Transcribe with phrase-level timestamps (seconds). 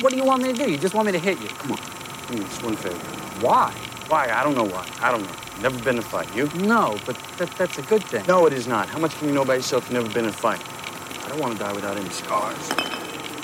[0.00, 0.70] what do you want me to do?
[0.70, 1.48] You just want me to hit you?
[1.48, 1.78] Come on.
[2.28, 2.96] Do me this one favor.
[3.44, 3.72] Why?
[4.08, 4.30] Why?
[4.30, 4.88] I don't know why.
[5.00, 5.34] I don't know.
[5.60, 6.32] Never been in a fight.
[6.34, 6.48] You?
[6.54, 8.24] No, but that, that's a good thing.
[8.26, 8.88] No, it is not.
[8.88, 9.84] How much can you know by yourself?
[9.84, 10.60] if You've never been in a fight.
[11.24, 12.56] I don't want to die without any scars.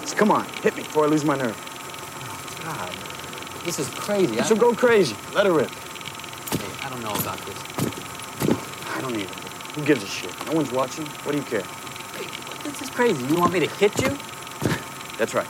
[0.08, 1.56] So come on, hit me before I lose my nerve.
[1.56, 4.40] Oh, God, this is crazy.
[4.42, 5.16] So go crazy.
[5.34, 5.70] Let her rip.
[5.70, 7.58] Hey, I don't know about this.
[8.94, 9.34] I don't either.
[9.74, 10.32] Who gives a shit?
[10.46, 11.04] No one's watching.
[11.24, 11.62] What do you care?
[12.16, 12.26] Hey,
[12.62, 13.24] this is crazy.
[13.26, 14.16] You want me to hit you?
[15.18, 15.48] That's right.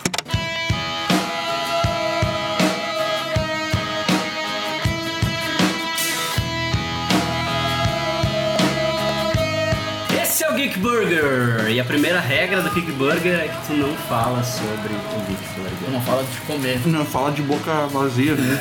[10.64, 11.68] Geek Burger!
[11.68, 15.42] E a primeira regra do Geek Burger é que tu não fala sobre o Geek
[15.54, 15.90] Burger.
[15.90, 16.80] Não fala de comer.
[16.86, 18.58] Não, fala de boca vazia, né?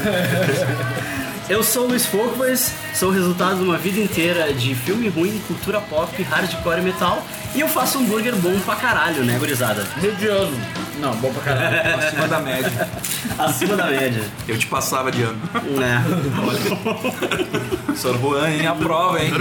[1.48, 5.42] Eu sou o Luiz Folkboys, sou o resultado de uma vida inteira de filme ruim,
[5.48, 9.86] cultura pop, hardcore e metal, e eu faço um hambúrguer bom pra caralho, né, gurizada?
[10.02, 10.83] Mediano.
[11.00, 11.96] Não, bom pra caralho.
[11.98, 12.90] Acima da média.
[13.38, 15.38] Acima da média, Eu te passava de ano.
[15.78, 16.04] né?
[17.86, 18.68] Professor Juan, hein?
[18.68, 19.32] A prova, hein?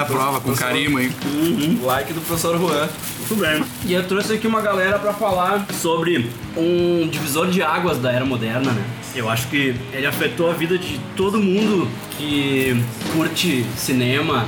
[0.00, 1.10] É, prova, com carimbo, hein?
[1.82, 2.88] Like do professor Juan.
[3.18, 3.64] Muito bem.
[3.86, 8.24] E eu trouxe aqui uma galera pra falar sobre um divisor de águas da era
[8.24, 8.84] moderna, né?
[9.14, 12.82] Eu acho que ele afetou a vida de todo mundo que
[13.14, 14.46] curte cinema,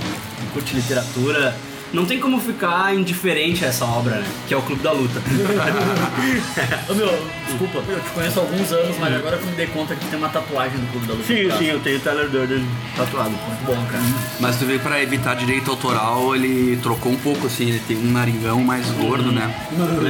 [0.52, 1.54] curte literatura.
[1.94, 4.26] Não tem como ficar indiferente a essa obra, né?
[4.48, 5.22] Que é o Clube da Luta.
[6.90, 7.06] Ô meu,
[7.46, 10.04] desculpa, eu te conheço há alguns anos, mas agora que eu me dei conta que
[10.06, 11.26] tem uma tatuagem do Clube da Luta.
[11.26, 13.30] sim, no sim, eu tenho o Tyler Durden tatuado.
[13.30, 14.02] Muito bom, cara.
[14.40, 18.10] Mas tu vê pra evitar direito autoral, ele trocou um pouco, assim, ele tem um
[18.10, 19.54] naringão mais gordo, né?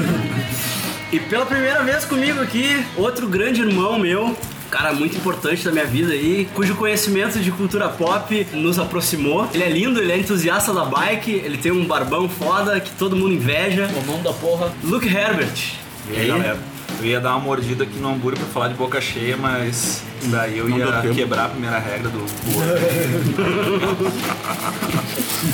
[1.11, 4.37] E pela primeira vez comigo aqui, outro grande irmão meu,
[4.71, 9.49] cara muito importante da minha vida aí, cujo conhecimento de cultura pop nos aproximou.
[9.53, 13.17] Ele é lindo, ele é entusiasta da bike, ele tem um barbão foda que todo
[13.17, 13.89] mundo inveja.
[14.01, 14.71] O nome da porra.
[14.81, 15.73] Luke Herbert.
[16.09, 16.57] E aí, galera?
[16.99, 20.57] Eu ia dar uma mordida aqui no hambúrguer pra falar de boca cheia, mas daí
[20.57, 22.19] eu Não ia quebrar a primeira regra do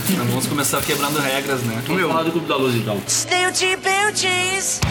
[0.10, 1.84] então vamos começar quebrando regras, né?
[1.86, 3.00] Vamos falar do Clube da Luz então.
[3.08, 4.82] Snoochie boochies.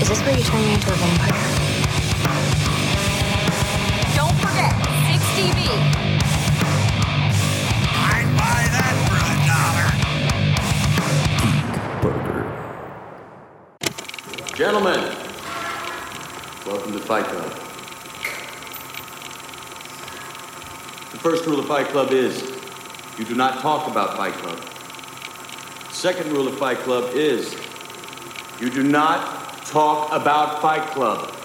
[0.00, 1.36] Is this where you turn me into a vampire?
[4.16, 4.72] Don't forget,
[5.06, 6.01] 6TV.
[14.62, 15.00] Gentlemen,
[16.64, 17.50] welcome to Fight Club.
[21.10, 22.56] The first rule of Fight Club is
[23.18, 24.60] you do not talk about Fight Club.
[25.90, 27.56] Second rule of Fight Club is
[28.60, 31.41] you do not talk about Fight Club.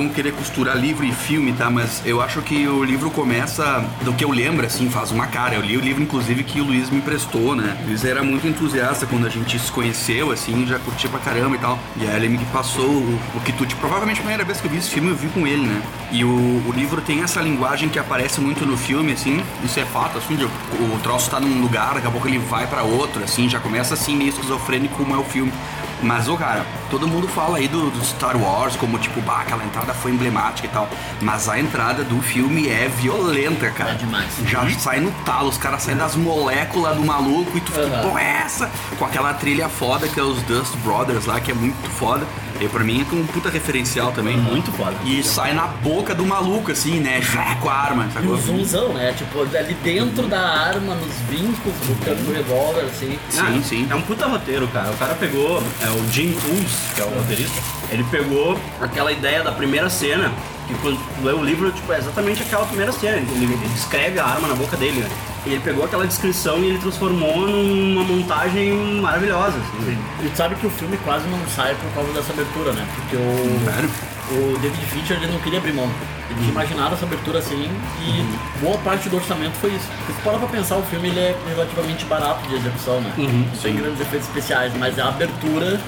[0.00, 1.70] Vão querer costurar livro e filme, tá?
[1.70, 5.54] Mas eu acho que o livro começa do que eu lembro, assim, faz uma cara.
[5.54, 7.76] Eu li o livro, inclusive, que o Luiz me emprestou, né?
[7.84, 11.56] O Luiz era muito entusiasta quando a gente se conheceu, assim, já curtia pra caramba
[11.56, 11.78] e tal.
[11.96, 13.76] E aí ele me passou o, o Quitute.
[13.76, 15.82] Provavelmente a primeira vez que eu vi esse filme, eu vi com ele, né?
[16.10, 19.84] E o, o livro tem essa linguagem que aparece muito no filme, assim, isso é
[19.84, 23.22] fato, assim, de, o troço tá num lugar, daqui a pouco ele vai pra outro,
[23.22, 25.52] assim, já começa assim, meio esquizofrênico como é o filme.
[26.02, 29.64] Mas, ô cara, todo mundo fala aí do, do Star Wars como tipo, bah, aquela
[29.64, 30.88] entrada foi emblemática e tal.
[31.20, 33.92] Mas a entrada do filme é violenta, cara.
[33.92, 34.30] É demais.
[34.46, 38.10] Já sai no talo, os caras saem das moléculas do maluco e tu fica, Aham.
[38.10, 38.70] pô, é essa?
[38.98, 42.26] Com aquela trilha foda que é os Dust Brothers lá, que é muito foda.
[42.60, 44.36] E pra mim é um puta referencial também.
[44.36, 44.94] Muito foda.
[45.04, 47.20] E sai na boca do maluco, assim, né?
[47.22, 49.14] Já com a arma, E o zoomzão, né?
[49.16, 53.18] Tipo, ali dentro da arma, nos vincos do revólver, assim.
[53.30, 53.86] Sim, sim.
[53.90, 54.90] É um puta roteiro, cara.
[54.90, 57.60] O cara pegou, é o Jim Toons, que é o roteirista,
[57.90, 60.30] ele pegou aquela ideia da primeira cena,
[60.70, 63.16] E quando tu lê o livro, tipo, é exatamente aquela primeira cena.
[63.16, 65.08] Ele, descreve a arma na boca dele, né?
[65.46, 69.56] E ele pegou aquela descrição e ele transformou numa montagem maravilhosa.
[69.56, 69.98] Assim.
[70.22, 72.86] E sabe que o filme quase não sai por causa dessa abertura, né?
[72.94, 75.90] Porque o, o David Fincher ele não queria abrir mão.
[76.28, 77.68] Ele tinha imaginado essa abertura assim
[78.02, 79.86] e boa parte do orçamento foi isso.
[80.06, 83.12] Se tu parar pra pensar, o filme ele é relativamente barato de execução, né?
[83.60, 85.80] Sem grandes efeitos especiais, mas a abertura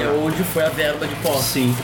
[0.00, 1.44] é onde foi a verba de pós.
[1.44, 1.76] Sim.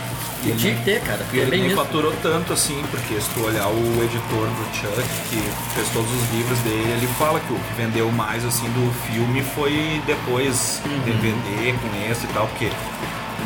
[0.52, 1.18] E tinha que ter, cara.
[1.18, 1.76] Porque é ele bem nem isso.
[1.76, 5.42] faturou tanto assim, porque se tu olhar o editor do Chuck, que
[5.74, 9.42] fez todos os livros dele, ele fala que o que vendeu mais assim do filme
[9.42, 12.70] foi depois DVD com esse e tal, porque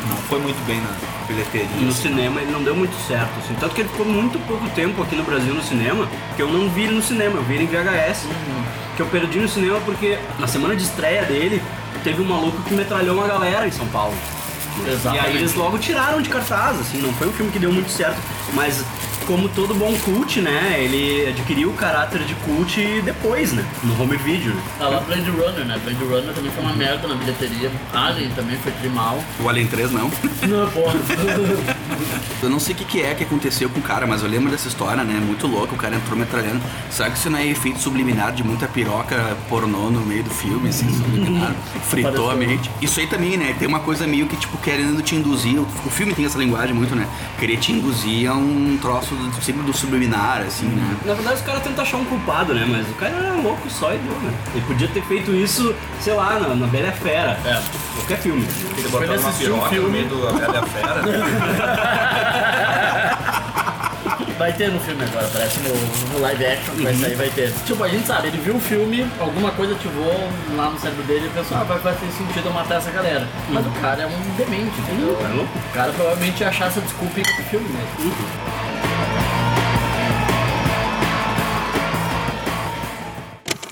[0.09, 0.91] não foi muito bem na
[1.27, 1.67] bilheteria.
[1.77, 2.03] E no assim.
[2.03, 3.55] cinema ele não deu muito certo, assim.
[3.59, 6.69] Tanto que ele ficou muito pouco tempo aqui no Brasil no cinema, que eu não
[6.69, 8.27] vi ele no cinema, eu vi ele em VHS.
[8.95, 11.61] Que eu perdi no cinema porque na semana de estreia dele,
[12.03, 14.13] teve um maluco que metralhou uma galera em São Paulo.
[14.77, 15.25] E Exatamente.
[15.25, 18.17] aí eles logo tiraram de cartaz, assim, não foi um filme que deu muito certo,
[18.53, 18.83] mas
[19.31, 24.17] como todo bom cult, né, ele adquiriu o caráter de cult depois, né, no home
[24.17, 24.61] video, né.
[24.77, 25.79] Tá lá Blade Runner, né?
[25.83, 27.71] Blade Runner também foi uma merda na bilheteria.
[27.93, 29.23] Alien também foi trimal.
[29.39, 30.11] O Alien 3 não.
[30.47, 30.95] Não, porra.
[32.41, 34.49] Eu não sei o que, que é que aconteceu com o cara, mas eu lembro
[34.49, 35.13] dessa história, né?
[35.23, 36.59] Muito louco, o cara entrou metralhando.
[36.89, 40.69] Será que isso não é efeito subliminar de muita piroca pornô no meio do filme,
[40.69, 41.53] assim, subliminar?
[41.85, 42.71] Fritou a mente.
[42.81, 43.55] Isso aí também, né?
[43.59, 45.59] Tem uma coisa meio que, tipo, querendo te induzir.
[45.59, 47.07] O filme tem essa linguagem muito, né?
[47.39, 50.95] Querer te induzir a um troço do, sempre do subliminar, assim, né?
[51.05, 52.65] Na verdade, os caras tentam achar um culpado, né?
[52.67, 54.33] Mas o cara era louco só e deu, né?
[54.55, 57.37] Ele podia ter feito isso, sei lá, na, na Bela Fera.
[57.45, 57.59] É.
[57.95, 58.47] Qualquer filme.
[58.77, 61.01] Ele botou ele uma assistiu um piroca no filme- meio do A Bela Fera.
[64.37, 67.53] Vai ter no filme agora, parece no, no live action que vai sair, vai ter.
[67.63, 71.27] Tipo, a gente sabe, ele viu o filme, alguma coisa ativou lá no cérebro dele
[71.27, 73.27] e pensou, ah, vai, vai ter sentido eu matar essa galera.
[73.49, 75.15] Mas o cara é um demente, entendeu?
[75.23, 75.59] É louco.
[75.59, 78.15] O cara provavelmente ia achar essa desculpa em outro filme mesmo.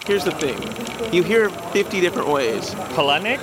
[0.09, 0.57] Here's the thing.
[1.13, 2.73] You hear 50 different ways.
[2.73, 3.39] Hellenic?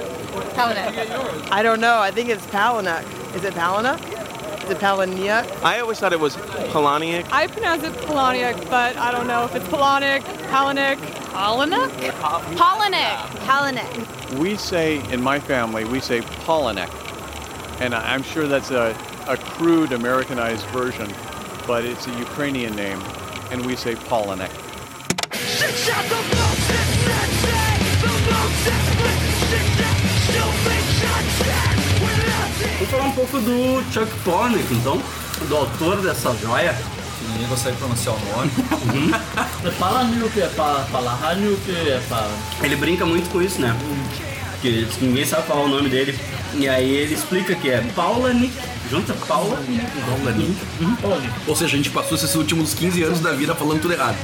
[0.59, 2.01] I don't know.
[2.01, 3.05] I think it's Palanak.
[3.37, 3.95] Is it Palana?
[4.65, 5.63] Is it Palaniak?
[5.63, 6.35] I always thought it was
[6.75, 7.29] Polaniac.
[7.31, 10.97] I pronounce it Polonic, but I don't know if it's Polonic, Palanic,
[11.31, 11.89] Polonic?
[12.57, 13.17] Polonic.
[13.47, 14.37] Polonic.
[14.41, 16.91] We say, in my family, we say Polanek.
[17.81, 18.93] And I- I'm sure that's a,
[19.29, 21.09] a crude Americanized version,
[21.65, 23.01] but it's a Ukrainian name,
[23.53, 24.51] and we say Polanek.
[32.87, 35.03] Vamos falar um pouco do Chuck Palahniuk, então,
[35.49, 36.77] do autor dessa joia.
[37.33, 38.51] Ninguém consegue pronunciar o nome.
[39.67, 42.31] É Palaniuk, é pa, Palahaniuk, é pa...
[42.63, 43.77] Ele brinca muito com isso, né?
[44.63, 46.17] Que ninguém sabe falar o nome dele.
[46.55, 48.53] E aí ele explica que é Paulanik,
[48.91, 49.59] junta Paula
[50.07, 50.57] Paulanik.
[51.47, 54.17] Ou seja, a gente passou esses últimos 15 anos da vida falando tudo errado.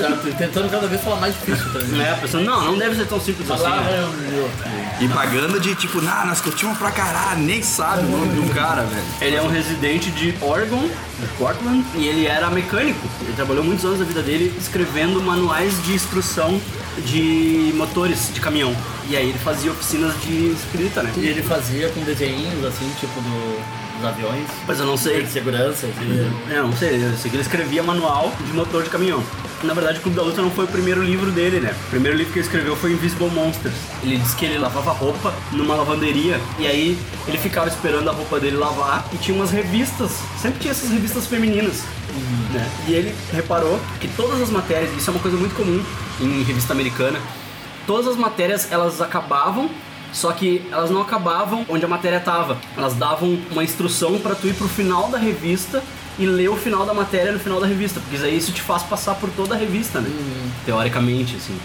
[0.00, 2.00] Sabe, tentando cada vez falar mais difícil gente.
[2.00, 3.64] É, pensando, não, não deve ser tão simples assim.
[3.64, 4.10] Né?
[5.00, 8.40] é, E pagando de tipo, nah, nós curtimos pra caralho, nem sabe o nome de
[8.40, 9.04] um cara, velho.
[9.20, 10.88] Ele é um residente de Oregon,
[11.20, 13.06] de Portland, e ele era mecânico.
[13.22, 16.60] Ele trabalhou muitos anos da vida dele escrevendo manuais de instrução
[17.04, 18.76] de motores de caminhão.
[19.08, 21.12] E aí ele fazia oficinas de escrita, né?
[21.16, 24.46] E ele fazia com desenhos, assim, tipo do, dos aviões.
[24.66, 25.22] Mas eu não sei.
[25.22, 26.30] De segurança, assim.
[26.50, 29.22] É, não sei, eu sei que ele escrevia manual de motor de caminhão.
[29.62, 31.72] Na verdade, o Clube da Luta não foi o primeiro livro dele, né?
[31.86, 33.74] O primeiro livro que ele escreveu foi Invisible Monsters.
[34.02, 38.40] Ele disse que ele lavava roupa numa lavanderia e aí ele ficava esperando a roupa
[38.40, 41.84] dele lavar e tinha umas revistas, sempre tinha essas revistas femininas.
[42.52, 42.70] Né?
[42.88, 45.82] E ele reparou que todas as matérias, isso é uma coisa muito comum
[46.20, 47.20] em revista americana,
[47.86, 49.70] todas as matérias elas acabavam,
[50.12, 52.58] só que elas não acabavam onde a matéria tava.
[52.76, 55.82] Elas davam uma instrução para tu ir pro final da revista
[56.18, 58.82] e ler o final da matéria no final da revista, porque aí isso te faz
[58.82, 60.10] passar por toda a revista, né?
[60.66, 61.58] Teoricamente, assim.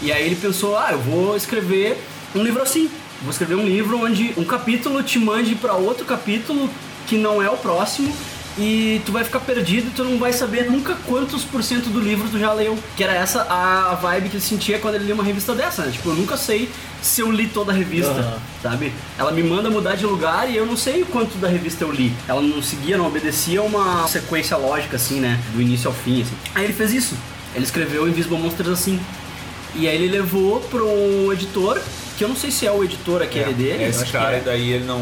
[0.00, 2.02] E aí ele pensou, ah, eu vou escrever
[2.34, 2.90] um livro assim.
[3.20, 6.68] Vou escrever um livro onde um capítulo te mande para outro capítulo
[7.06, 8.12] que não é o próximo
[8.58, 11.98] e tu vai ficar perdido e tu não vai saber nunca quantos por cento do
[11.98, 12.78] livro tu já leu.
[12.96, 15.90] Que era essa a vibe que ele sentia quando ele lia uma revista dessa, né?
[15.92, 16.68] Tipo, eu nunca sei
[17.00, 18.38] se eu li toda a revista, Aham.
[18.62, 18.92] sabe?
[19.18, 21.90] Ela me manda mudar de lugar e eu não sei o quanto da revista eu
[21.90, 22.12] li.
[22.28, 25.40] Ela não seguia, não obedecia uma sequência lógica, assim, né?
[25.54, 26.34] Do início ao fim, assim.
[26.54, 27.14] Aí ele fez isso.
[27.54, 29.00] Ele escreveu Invisible Monsters assim.
[29.74, 31.80] E aí ele levou pro editor,
[32.18, 33.84] que eu não sei se é o editor aquele dele.
[33.84, 34.40] eu Esse cara é.
[34.44, 35.00] daí ele não,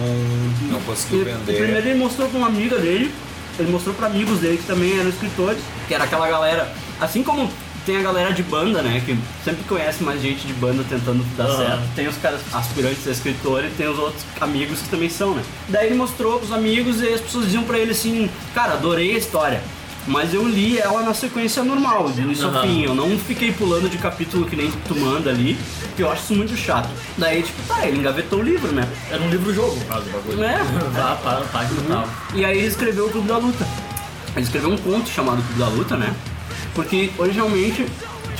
[0.70, 1.56] não conseguiu Ele- vender.
[1.58, 3.12] Primeiro ele mostrou pra uma amiga dele,
[3.60, 6.72] ele mostrou pra amigos dele que também eram escritores, que era aquela galera.
[7.00, 7.50] Assim como
[7.86, 9.02] tem a galera de banda, né?
[9.04, 11.56] Que sempre conhece mais gente de banda tentando dar Aham.
[11.56, 11.82] certo.
[11.94, 15.42] Tem os caras aspirantes a escritor e tem os outros amigos que também são, né?
[15.68, 19.18] Daí ele mostrou pros amigos e as pessoas diziam pra ele assim, cara, adorei a
[19.18, 19.62] história.
[20.06, 22.62] Mas eu li ela na sequência normal, de início ao Aham.
[22.62, 22.84] fim.
[22.84, 25.56] Eu não fiquei pulando de capítulo que nem tu manda ali,
[25.88, 26.88] porque eu acho isso muito chato.
[27.18, 28.88] Daí, tipo, tá, ele engavetou o livro, né?
[29.10, 30.42] Era um livro-jogo, quase o bagulho.
[30.42, 30.58] É.
[30.92, 32.08] Vá para a página tal.
[32.34, 33.66] E aí ele escreveu o Clube da Luta.
[34.34, 36.14] Ele escreveu um conto chamado Clube da Luta, né?
[36.74, 37.86] Porque originalmente,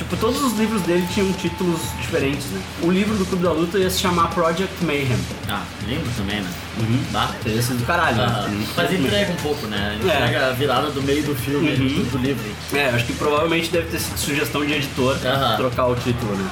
[0.01, 2.61] tipo, todos os livros dele tinham títulos diferentes, né?
[2.81, 5.17] O livro do Clube da Luta ia se chamar Project Mayhem.
[5.49, 6.49] Ah, lembro também, né?
[6.79, 7.03] Uhum.
[7.11, 7.31] Tá?
[7.43, 8.21] Teria sido do caralho.
[8.21, 8.65] Ah, né?
[8.75, 9.97] mas entrega um pouco, né?
[10.01, 10.05] É.
[10.05, 12.03] Entrega a virada do meio do filme, Uhum.
[12.11, 12.43] do, livro.
[12.73, 15.57] É, acho que provavelmente deve ter sido sugestão de editor Aham.
[15.57, 16.49] trocar o título, né?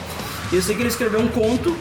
[0.51, 1.75] E eu sei que ele escreveu um conto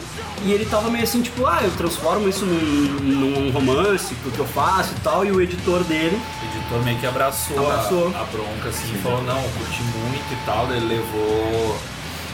[0.45, 4.47] e ele tava meio assim, tipo, ah, eu transformo isso num, num romance, porque eu
[4.47, 8.07] faço e tal, e o editor dele O editor meio que abraçou, a- Abraçou.
[8.09, 11.77] A, bronca, assim, e falou, não, curti muito e tal, daí ele levou.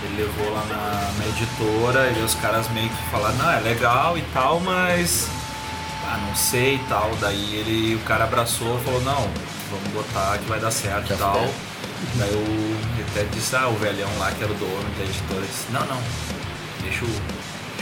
[0.04, 4.16] Ele levou lá na, na editora e os caras meio que falaram, não, é legal
[4.18, 5.28] e tal, mas.
[6.08, 7.10] Ah, não sei e tal.
[7.20, 9.28] Daí ele, o cara abraçou e falou, não,
[9.72, 11.48] vamos botar que vai dar certo e tal.
[12.16, 15.42] Daí o, ele até disse, ah, o velhão lá que era o dono da editora
[15.42, 16.00] disse, não, não,
[16.84, 17.10] deixa o,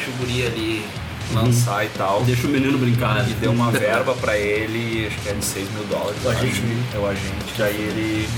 [0.04, 0.86] deixa o guri ali
[1.34, 2.24] lançar e tal.
[2.24, 3.28] deixa o menino brincar.
[3.30, 6.18] E deu uma verba pra ele, acho que é de 6 mil dólares.
[6.24, 6.62] O agente.
[6.94, 7.54] É o agente.
[7.58, 8.30] Daí ele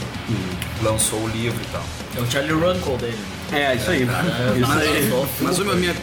[0.84, 1.84] lançou o livro e tal.
[2.18, 3.18] É o Charlie Runkle dele.
[3.52, 4.06] É, isso aí.
[4.08, 5.28] Cara, Isso mas- aí.
[5.42, 5.94] Mas uma, minha,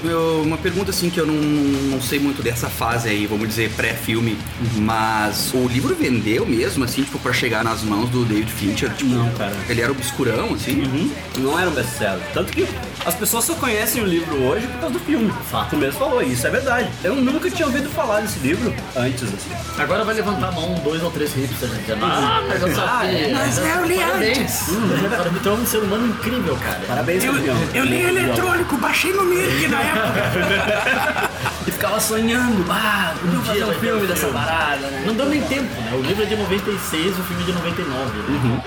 [0.44, 4.38] uma pergunta assim que eu não, não sei muito dessa fase aí, vamos dizer, pré-filme,
[4.76, 8.90] mas o livro vendeu mesmo, assim, tipo, pra chegar nas mãos do David Fincher?
[8.94, 9.52] Tipo, Não, cara.
[9.68, 10.82] Ele era obscurão, assim?
[10.82, 11.10] Uhum.
[11.38, 12.20] Não era um best-seller.
[12.32, 12.66] Tanto que
[13.04, 15.32] as pessoas só conhecem o livro hoje por causa do filme.
[15.50, 15.76] Fato.
[15.76, 16.88] Mesmo falou, e isso é verdade.
[17.02, 19.50] Eu nunca tinha ouvido falar desse livro antes, assim.
[19.78, 23.18] Agora vai levantar a mão dois ou três hipsters dizendo, ah, mas eu Ah, sabia.
[23.18, 24.62] é, mas eu li Parabéns.
[25.11, 26.81] Cara, tu é um ser humano incrível, cara.
[26.87, 27.57] Parabéns, campeão.
[27.75, 31.31] eletrônico, baixei no Mirk na época.
[31.66, 34.35] E ficava sonhando, ah, um dia fazer um filme um dessa filme.
[34.35, 35.04] parada, né?
[35.07, 35.92] Não deu nem tempo, né?
[35.95, 38.19] O livro é de 96, o filme é de 99.
[38.19, 38.62] né?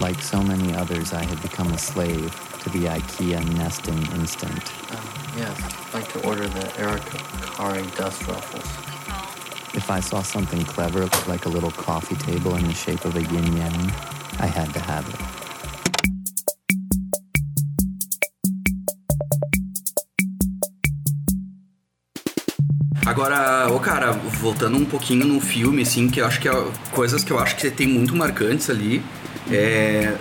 [0.00, 2.30] Like so many others, I had become a slave
[2.62, 4.70] to the IKEA nesting instinct.
[5.36, 7.18] Yes, I'd like to order the Erica
[7.56, 8.95] Kari dust ruffles.
[9.76, 13.20] If I saw something clever, like a little coffee table in the shape of a
[13.20, 13.92] yin yang,
[14.40, 15.20] I had to have it.
[23.06, 26.52] Agora, ô cara, voltando um pouquinho no filme, assim, que eu acho que é
[26.92, 29.02] coisas que eu acho que tem muito marcantes ali.
[29.50, 30.16] É.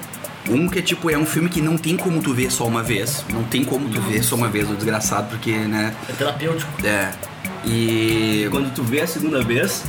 [0.50, 2.84] Um que é tipo, é um filme que não tem como tu ver só uma
[2.84, 3.24] vez.
[3.34, 5.96] Não tem como tu ver só uma vez, o desgraçado, porque, né?
[6.10, 6.86] É terapêutico.
[6.86, 7.12] É.
[7.68, 8.48] E.
[8.52, 9.84] Quando tu vê a segunda vez,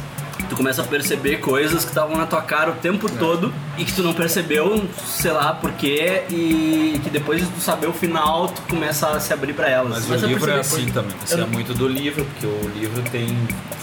[0.49, 3.93] tu começa a perceber coisas que estavam na tua cara o tempo todo e que
[3.93, 8.49] tu não percebeu, sei lá por quê, e que depois de tu saber o final,
[8.49, 10.07] tu começa a se abrir pra elas.
[10.07, 11.17] Mas, o eu livro é assim coisa- também.
[11.25, 13.37] Isso é muito do livro, porque o livro tem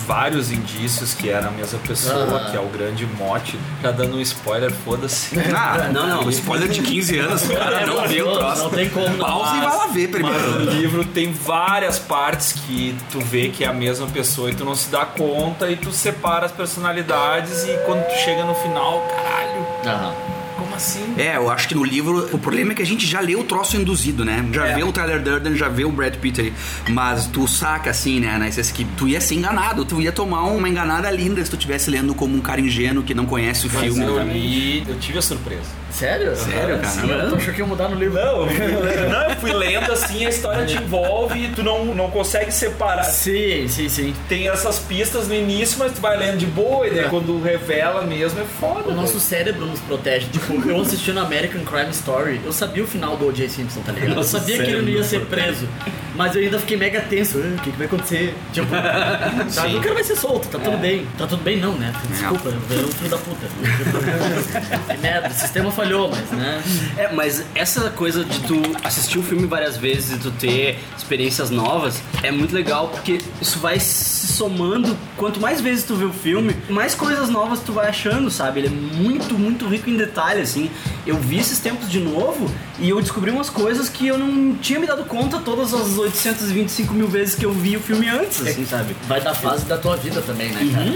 [0.08, 2.52] vários indícios que era a mesma pessoa, Ah.
[2.52, 3.58] que é o grande mote.
[3.82, 5.38] Já dando um spoiler, foda-se.
[5.56, 6.30] Ah, Não, não.
[6.30, 8.64] Spoiler de 15 anos, o cara não vê o troço.
[8.64, 9.18] não tem como.
[9.18, 10.56] Pausa e vai lá ver Mas primeiro.
[10.58, 14.66] o livro tem várias partes que tu vê que é a mesma pessoa e tu
[14.66, 19.06] não se dá conta e tu separa as personalidades e quando tu chega no final,
[19.10, 20.14] caralho, Aham.
[20.58, 21.14] como assim?
[21.18, 23.44] É, eu acho que no livro o problema é que a gente já lê o
[23.44, 24.46] troço induzido, né?
[24.52, 24.76] Já É.
[24.76, 26.54] vê o Tyler Durden, já vê o Brad Pitt ali.
[26.90, 28.50] Mas tu saca assim, né, né?
[28.74, 32.14] que tu ia ser enganado, tu ia tomar uma enganada linda se tu estivesse lendo
[32.16, 34.04] como um cara ingênuo que não conhece o Mas filme.
[34.04, 35.83] eu li, eu tive a surpresa.
[35.94, 36.36] Sério?
[36.36, 36.88] Sério, cara?
[36.88, 38.20] Sim, eu achei que ia mudar no livro.
[38.20, 38.48] Não, eu
[39.10, 43.04] não, eu fui lendo assim, a história te envolve e tu não, não consegue separar.
[43.04, 44.14] Sim, sim, sim.
[44.28, 48.02] Tem essas pistas no início, mas tu vai lendo de boa, e daí quando revela
[48.02, 48.90] mesmo é foda.
[48.90, 50.28] O nosso cérebro nos protege.
[50.28, 53.48] Tipo, eu assistindo American Crime Story, eu sabia o final do O.J.
[53.50, 54.18] Simpson, tá ligado?
[54.18, 55.68] Eu sabia que ele não ia ser preso.
[56.16, 57.40] Mas eu ainda fiquei mega tenso.
[57.44, 58.36] Ah, O que, que vai acontecer?
[58.52, 58.68] Tipo,
[59.50, 59.76] sabe?
[59.76, 61.08] O cara vai ser solto, tá tudo bem.
[61.18, 61.94] Tá tudo bem, não, né?
[62.10, 63.48] Desculpa, eu virei um filho da puta.
[64.94, 66.64] que merda, o sistema falhou, mas né?
[66.98, 71.50] É, mas essa coisa de tu assistir o filme várias vezes e tu ter experiências
[71.50, 74.98] novas é muito legal porque isso vai se somando.
[75.18, 78.62] Quanto mais vezes tu vê o filme, mais coisas novas tu vai achando, sabe?
[78.62, 80.70] Ele é muito, muito rico em detalhes, assim.
[81.06, 82.50] eu vi esses tempos de novo
[82.80, 86.94] e eu descobri umas coisas que eu não tinha me dado conta todas as 825
[86.94, 88.96] mil vezes que eu vi o filme antes, assim, sabe?
[89.08, 90.92] Vai da fase da tua vida também, né, cara?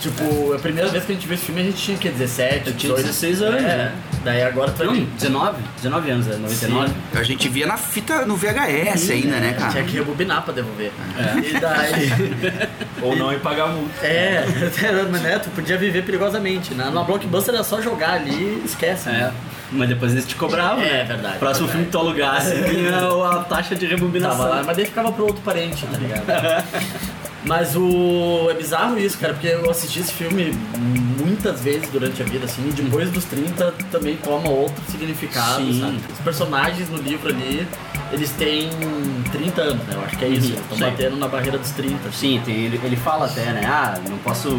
[0.00, 2.08] Tipo, a primeira vez que a gente viu esse filme a gente tinha o quê?
[2.08, 2.68] 17?
[2.68, 3.06] Eu tinha 18?
[3.06, 3.66] 16 anos, É.
[3.66, 3.94] né?
[4.24, 5.62] Daí agora tu Não, vai 19?
[5.76, 6.92] 19 anos, é 99.
[7.14, 9.72] A gente via na fita no VHS ainda, né, cara?
[9.72, 10.90] Tinha que rebobinar pra devolver.
[11.44, 12.12] E daí.
[13.02, 14.06] Ou não e pagar multa.
[14.06, 14.44] É,
[15.10, 16.74] mas né, tu podia viver perigosamente.
[16.74, 19.08] Na, na Blockbuster era só jogar ali e esquece.
[19.08, 19.12] É.
[19.12, 19.32] né?
[19.72, 21.04] Mas depois eles te cobravam, É, né?
[21.04, 21.70] verdade, Próximo verdade.
[21.72, 24.38] filme que tu alugasse, vinha a taxa de rebobinação.
[24.38, 26.24] Tava lá, mas daí ficava pro outro parente, tá ligado?
[27.42, 28.48] Mas o.
[28.50, 30.52] É bizarro isso, cara, porque eu assisti esse filme
[31.18, 35.80] muitas vezes durante a vida, assim, e depois dos 30 também toma outro significado, Sim.
[35.80, 36.00] sabe?
[36.12, 37.66] Os personagens no livro ali,
[38.12, 38.70] eles têm
[39.32, 39.94] 30 anos, né?
[39.94, 42.08] Eu acho que é isso, Uhum, estão batendo na barreira dos 30.
[42.08, 42.36] assim.
[42.38, 43.62] Sim, tem, ele, ele fala até, né?
[43.66, 44.50] Ah, não posso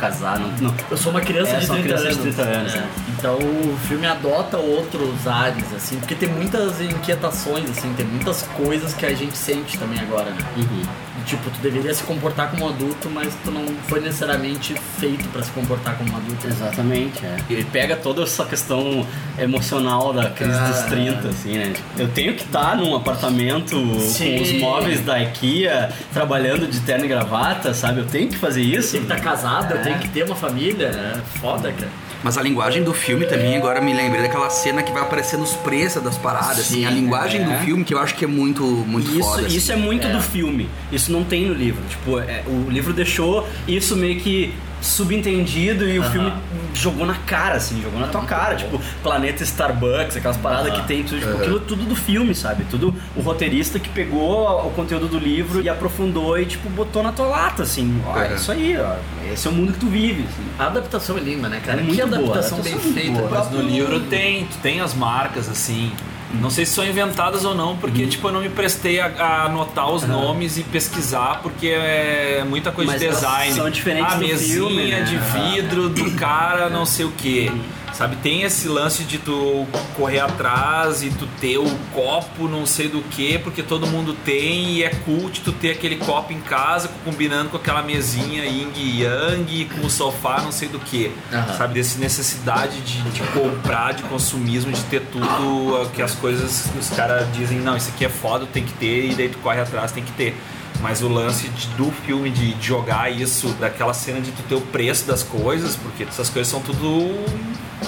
[0.00, 0.48] casar, não.
[0.60, 0.74] não.
[0.90, 2.36] Eu sou uma criança, É, de, sou uma 30 criança de anos.
[2.36, 2.78] 30 anos, É.
[2.78, 2.88] né?
[3.18, 8.92] Então o filme adota outros ares, assim, porque tem muitas inquietações, assim, tem muitas coisas
[8.94, 10.38] que a gente sente também agora, né?
[10.56, 10.82] Uhum.
[11.28, 15.42] Tipo, tu deveria se comportar como um adulto, mas tu não foi necessariamente feito pra
[15.42, 16.46] se comportar como um adulto.
[16.46, 17.36] Exatamente, é.
[17.50, 19.06] Ele pega toda essa questão
[19.38, 20.86] emocional da crise dos Ah.
[20.88, 21.72] 30, assim, né?
[21.98, 24.36] Eu tenho que estar num apartamento Sim.
[24.38, 28.00] com os móveis da IKEA, trabalhando de terno e gravata, sabe?
[28.00, 28.92] Eu tenho que fazer isso.
[28.92, 29.82] Tem que estar casado, eu É.
[29.82, 31.90] tenho que ter uma família, é foda, cara.
[32.22, 35.52] Mas a linguagem do filme também, agora me lembrei daquela cena que vai aparecendo os
[35.52, 36.84] preços das paradas, assim.
[36.84, 37.44] A Sim, linguagem é.
[37.44, 39.46] do filme que eu acho que é muito, muito isso, foda.
[39.46, 39.56] assim.
[39.56, 40.68] isso é muito do filme.
[40.90, 41.82] Isso não tem no livro.
[41.88, 46.10] Tipo, é, o livro deixou isso meio que subentendido e o Aham.
[46.10, 46.32] filme
[46.74, 48.56] jogou na cara, assim, jogou na tua cara.
[48.56, 50.80] Tipo, Planeta Starbucks, aquelas paradas Aham.
[50.80, 52.64] que tem, tudo, tipo, aquilo tudo do filme, sabe?
[52.70, 57.12] Tudo o roteirista que pegou o conteúdo do livro e aprofundou e, tipo, botou na
[57.12, 58.00] tua lata, assim.
[58.06, 58.96] Ó, é isso aí, ó.
[59.32, 60.48] Esse é o mundo que tu vive, assim.
[60.58, 61.80] A adaptação é linda, né, cara?
[61.80, 63.28] É que muito boa, adaptação a bem adaptação é feita.
[63.30, 65.92] Mas no livro tem, tu tem as marcas, assim.
[66.34, 68.08] Não sei se são inventadas ou não, porque Uhum.
[68.08, 72.70] tipo, eu não me prestei a, a anotar os nomes e pesquisar, porque é muita
[72.70, 73.54] coisa Mas de design.
[73.54, 75.02] são diferentes a mesinha filme, né?
[75.02, 77.50] de vidro do cara, não sei o que.
[77.98, 82.88] Sabe, tem esse lance de tu correr atrás e tu ter o copo não sei
[82.88, 86.88] do que, porque todo mundo tem e é cult tu ter aquele copo em casa
[87.04, 91.10] combinando com aquela mesinha yin e yang, com o sofá não sei do que.
[91.32, 91.56] Aham.
[91.56, 96.90] Sabe, desse necessidade de, de comprar, de consumismo, de ter tudo que as coisas os
[96.90, 99.90] caras dizem, não, isso aqui é foda, tem que ter, e daí tu corre atrás,
[99.90, 100.36] tem que ter.
[100.80, 104.60] Mas o lance de- do filme de, jogar isso, daquela cena de tu ter o
[104.60, 107.14] preço das coisas, porque essas coisas são tudo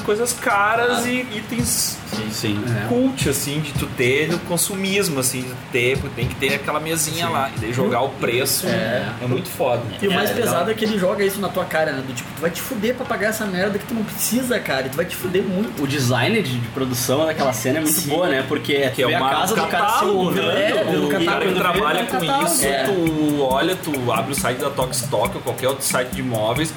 [0.04, 1.98] coisas caras e itens
[2.32, 2.62] Sim.
[2.88, 7.28] cult, assim, de tu ter no consumismo, assim, de ter, tem que ter aquela mesinha
[7.28, 9.04] lá, e daí jogar o preço É.
[9.22, 9.82] é, muito foda.
[10.00, 10.70] E o mais É, pesado legal.
[10.70, 12.02] é que ele joga isso na tua cara, né?
[12.06, 14.86] Do tipo, tu vai te fuder pra pagar essa merda que tu não precisa, cara.
[14.86, 15.82] E tu vai te fuder muito.
[15.82, 18.10] O design de, de produção daquela cena é muito Sim.
[18.10, 18.44] boa, né?
[18.46, 20.70] Porque Que é uma, a casa do cara se né?
[20.70, 22.46] É, no o cara que trabalha com catálogo.
[22.46, 22.84] isso, É.
[22.84, 26.72] tu olha, tu abre o site da Tokstok ou qualquer outro site de imóveis,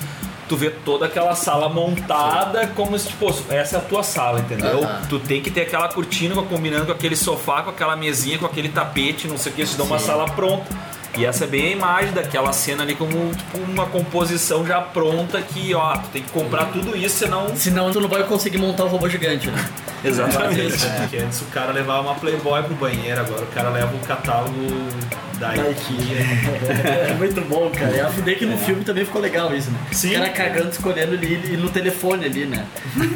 [0.48, 4.88] tu vê toda aquela sala montada como se, tipo, essa é a tua sala, entendeu?
[5.10, 8.70] Tu tem que ter aquela cortina combinando com aquele sofá, com aquela mesinha, com aquele
[8.70, 10.06] tapete, não sei o que, te dá uma Sim.
[10.06, 10.66] sala pronta.
[11.16, 15.40] E essa é bem a imagem daquela cena ali como tipo, uma composição já pronta
[15.42, 18.86] que, ó, tu tem que comprar tudo isso, senão Senão tu não vai conseguir montar
[18.86, 19.70] o robô gigante, né?
[20.04, 20.86] Exatamente.
[20.86, 21.00] É.
[21.02, 24.54] Porque antes o cara levava uma Playboy pro banheiro, agora o cara leva o catálogo
[25.44, 27.04] da Da IKEA.
[27.10, 27.96] É muito bom, cara.
[27.96, 29.78] E a fuder que no filme também ficou legal isso, né?
[29.92, 30.12] Sim.
[30.12, 32.66] O cara cagando, escolhendo ali e no telefone ali, né?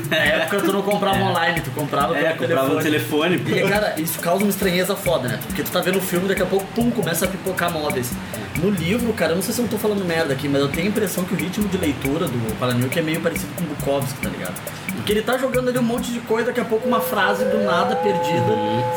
[0.09, 3.35] Na época tu não comprava online, tu comprava É, pelo comprava no telefone.
[3.47, 5.39] E, cara, isso causa uma estranheza foda, né?
[5.47, 8.11] Porque tu tá vendo o filme, daqui a pouco, pum, começa a pipocar móveis.
[8.61, 10.87] No livro, cara, eu não sei se eu tô falando merda aqui, mas eu tenho
[10.87, 14.19] a impressão que o ritmo de leitura do Palanilk é meio parecido com o Bukowski,
[14.19, 14.55] tá ligado?
[14.95, 17.59] Porque ele tá jogando ali um monte de coisa, daqui a pouco uma frase do
[17.63, 18.43] nada perdida,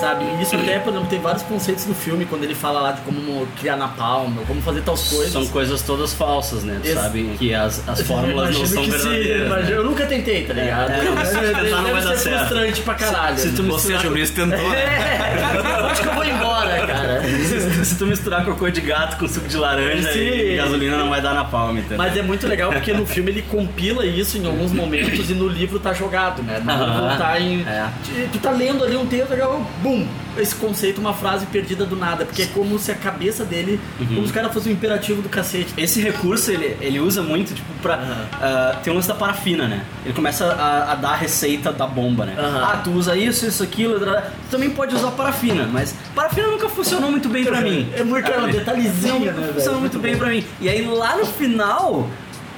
[0.00, 0.24] sabe?
[0.38, 3.02] E isso até, por exemplo, tem vários conceitos no filme, quando ele fala lá de
[3.02, 5.30] como criar na palma, como fazer tais coisas.
[5.32, 6.80] São coisas todas falsas, né?
[6.94, 9.46] Sabe que as, as fórmulas não são sim, verdadeiras.
[9.46, 9.76] imagino- né?
[9.76, 10.90] Eu nunca tentei, tá ligado?
[10.90, 12.38] É, não, se Deve- tentar não deve vai dar ser certo.
[12.38, 13.38] frustrante pra caralho.
[13.38, 13.72] Se tu né?
[13.72, 13.98] Ou seja,
[14.34, 14.46] tentou.
[14.48, 14.56] né?
[14.82, 17.20] É, acho que eu vou embora, cara.
[17.84, 20.18] Se, tu misturar cocô de gato com suco de laranja Sim.
[20.18, 21.98] e gasolina não vai dar na palma, entendeu?
[21.98, 25.48] Mas é muito legal porque no filme ele compila isso em alguns momentos e no
[25.48, 26.60] livro tá jogado, né?
[26.60, 27.62] No livro tá em.
[27.62, 27.88] É.
[28.32, 29.30] Tu tá lendo ali um texto,
[29.82, 30.06] bum!
[30.40, 32.24] Esse conceito, uma frase perdida do nada.
[32.24, 34.06] Porque é como se a cabeça dele, Uhum.
[34.06, 35.72] como se o cara fosse um imperativo do cacete.
[35.76, 37.94] Esse recurso ele, ele usa muito, tipo, pra.
[38.40, 39.84] ah, tem o lance da parafina, né?
[40.04, 42.34] Ele começa a, a dar a receita da bomba, né?
[42.38, 42.64] Aham.
[42.64, 44.00] Ah, tu usa isso, isso, aquilo.
[44.00, 44.06] Tu
[44.50, 47.88] também pode usar parafina, mas parafina nunca funcionou muito bem pra mim.
[47.94, 50.44] É muito é um detalhezinho, né, funcionou muito bem pra mim.
[50.60, 52.08] E aí lá no final.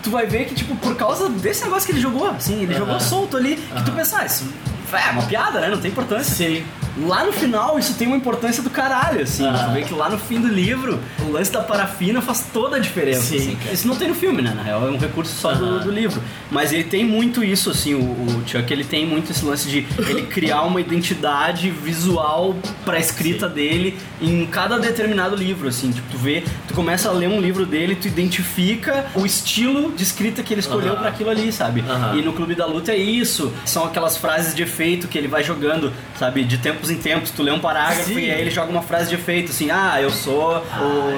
[0.03, 2.79] Tu vai ver que, tipo, por causa desse negócio que ele jogou, assim, ele Aham.
[2.87, 4.45] jogou solto ali, que tu pensa, ah, isso
[4.93, 5.69] é uma piada, né?
[5.69, 6.35] Não tem importância.
[6.35, 6.65] Sim.
[6.99, 9.47] Lá no final, isso tem uma importância do caralho, assim.
[9.47, 9.67] Ah.
[9.67, 12.79] Tu vê que lá no fim do livro, o lance da parafina faz toda a
[12.79, 13.23] diferença.
[13.23, 13.59] Sim, assim.
[13.73, 14.53] Isso não tem no filme, né?
[14.55, 16.21] Na real, é um recurso só do, do livro.
[16.51, 19.87] Mas ele tem muito isso, assim, o, o Chuck, ele tem muito esse lance de
[20.09, 25.91] ele criar uma identidade visual pra escrita dele em cada determinado livro, assim.
[25.91, 30.03] Tipo, tu vê, tu começa a ler um livro dele, tu identifica o estilo de
[30.03, 31.01] escrita que ele escolheu Aham.
[31.01, 31.83] pra aquilo ali, sabe?
[32.15, 33.53] E no Clube da Luta é isso.
[33.65, 36.45] São aquelas frases de efeito que ele vai jogando, sabe?
[36.45, 37.31] De tempos em tempos.
[37.31, 38.19] Tu lê um parágrafo Sim.
[38.19, 40.63] e aí ele joga uma frase de efeito, assim, ah, eu sou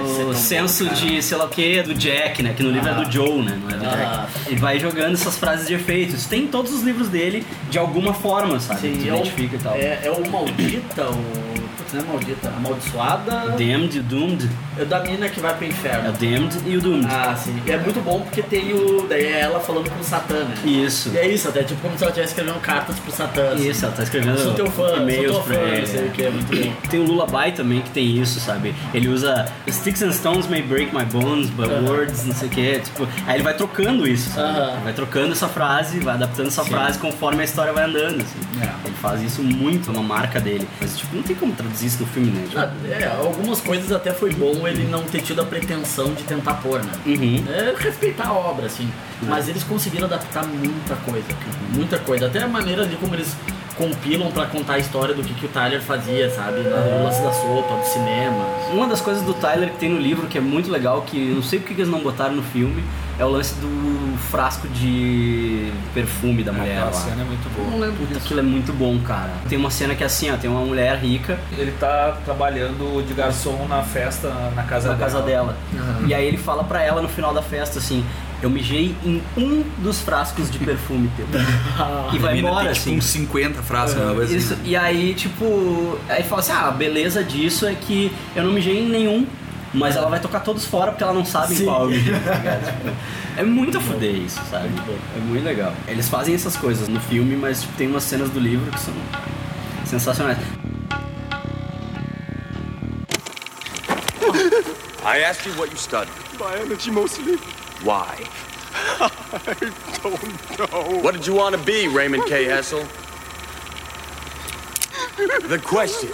[0.05, 2.53] isso é o tão senso bom, de sei lá o que do Jack, né?
[2.57, 2.95] Que no livro é Ah.
[2.95, 3.59] do Joe, né?
[3.63, 4.27] Não é do Ah.
[4.35, 4.49] Jack.
[4.51, 6.15] Ele vai jogando essas frases de efeito.
[6.15, 8.81] Isso tem em todos os livros dele, de alguma forma, sabe?
[8.81, 9.75] Sim, tu é identifica e tal.
[9.75, 11.55] É, é o maldita, o.
[11.85, 13.51] Putz, não é maldita, amaldiçoada.
[13.51, 14.51] Damned, Doomed.
[14.79, 16.07] É da mina que vai pro inferno.
[16.09, 17.07] É o Damned e o Doomed.
[17.11, 17.61] Ah, sim.
[17.67, 19.07] E é muito bom porque tem o.
[19.09, 20.55] Daí é ela falando com o Satã, né?
[20.65, 21.11] Isso.
[21.15, 23.53] E é isso, até tipo como se ela estivesse escrevendo cartas pro Satã.
[23.53, 23.69] assim.
[23.69, 25.81] Isso, ela tá escrevendo Sou teu fã, e-mails sou teu pra fã, ele.
[25.81, 26.73] não sei o que, é muito bom.
[26.91, 28.75] Tem o Lullaby também que tem isso, sabe?
[28.93, 31.85] Ele usa Sticks and Stones may break my bones, but Aham.
[31.89, 32.79] words, não sei o que.
[32.81, 34.59] Tipo, aí ele vai trocando isso, sabe?
[34.59, 34.73] Aham.
[34.75, 36.71] Ele vai trocando essa frase, vai adaptando essa Sim.
[36.71, 38.39] frase conforme a história vai andando, assim.
[38.61, 38.87] É.
[38.87, 40.67] Ele faz isso muito, é uma marca dele.
[40.81, 42.47] Mas, tipo, não tem como traduzir no filme, né?
[42.57, 46.55] Ah, É, algumas coisas até foi bom ele não ter tido a pretensão de tentar
[46.55, 46.93] pôr, né?
[47.07, 47.45] Uhum.
[47.49, 48.91] É respeitar a obra, assim.
[49.23, 51.27] Mas eles conseguiram adaptar muita coisa.
[51.75, 52.27] Muita coisa.
[52.27, 53.35] Até a maneira ali como eles
[53.77, 56.61] compilam pra contar a história do que, que o Tyler fazia, sabe?
[56.61, 58.45] No lance da sopa, do cinema.
[58.73, 61.35] Uma das coisas do Tyler que tem no livro que é muito legal, que eu
[61.37, 62.83] não sei porque eles não botaram no filme,
[63.19, 66.93] é o lance do frasco de perfume da mulher Aquela lá.
[66.93, 67.71] cena é muito boa.
[67.71, 68.21] Não lembro disso.
[68.25, 69.31] Aquilo é muito bom, cara.
[69.49, 73.15] Tem uma cena que é assim, ó, tem uma mulher rica Ele tá trabalhando de
[73.15, 75.11] garçom na festa na casa na dela.
[75.11, 75.57] casa dela.
[76.07, 78.05] E aí ele fala pra ela no final da festa assim:
[78.43, 81.27] Eu mijei em um dos frascos de perfume teu.
[82.13, 82.97] e vai A mina embora, tem, tipo, assim.
[82.99, 84.63] uns 50 frascos, uma coisa Isso, assim.
[84.65, 88.79] e aí, tipo, aí fala assim: ah, a beleza disso é que eu não mijei
[88.81, 89.27] em nenhum,
[89.75, 91.65] mas ela vai tocar todos fora porque ela não sabe Sim.
[91.65, 92.65] qual tá ligado?
[92.65, 92.97] Tipo,
[93.37, 94.69] é muito a fuder isso, sabe?
[95.17, 95.75] É muito legal.
[95.89, 98.95] Eles fazem essas coisas no filme, mas tipo, tem umas cenas do livro que são
[99.85, 100.39] sensacionais.
[105.05, 106.15] I asked you what you studied.
[106.39, 107.37] Biology mostly.
[107.83, 108.27] Why?
[109.01, 109.55] I
[110.03, 111.03] don't know.
[111.03, 112.45] What did you want to be, Raymond K.
[112.45, 112.87] Hessel?
[115.17, 116.11] The question,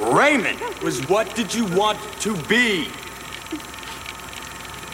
[0.00, 2.88] Raymond, was what did you want to be?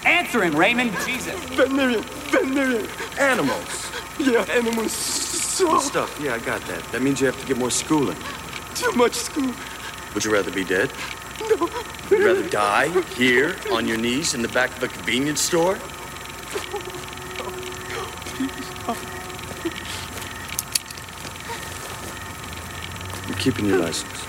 [0.05, 0.93] Answer him, Raymond.
[1.05, 1.35] Jesus.
[1.51, 2.03] Veterinarian.
[2.03, 2.87] Veterinarian.
[3.19, 3.91] Animals.
[4.19, 4.93] Yeah, animals.
[4.93, 6.21] So Good stuff.
[6.23, 6.83] Yeah, I got that.
[6.93, 8.17] That means you have to get more schooling.
[8.75, 9.53] too much school.
[10.15, 10.91] Would you rather be dead?
[11.41, 11.57] No.
[12.11, 15.79] Would you rather die here on your knees in the back of a convenience store?
[23.47, 24.27] Keeping your license.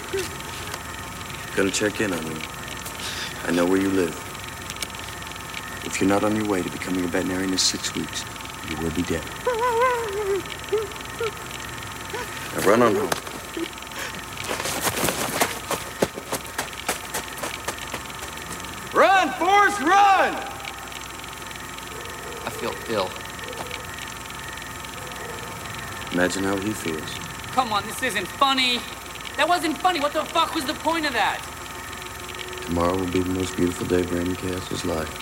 [1.55, 2.37] Gonna check in on you.
[3.47, 4.13] I know where you live.
[5.87, 8.23] If you're not on your way to becoming a veterinarian in six weeks,
[8.69, 9.23] you will be dead.
[12.53, 13.09] Now run on home.
[18.93, 20.35] Run, Forrest, run!
[22.45, 23.09] I feel ill.
[26.13, 27.15] Imagine how he feels.
[27.53, 28.79] Come on, this isn't funny.
[29.37, 29.99] That wasn't funny.
[29.99, 31.39] What the fuck was the point of that?
[32.65, 35.13] Tomorrow will be the most beautiful day of Raymond Castle's life.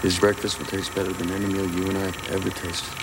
[0.00, 2.94] His breakfast will taste better than any meal you and I have ever tasted.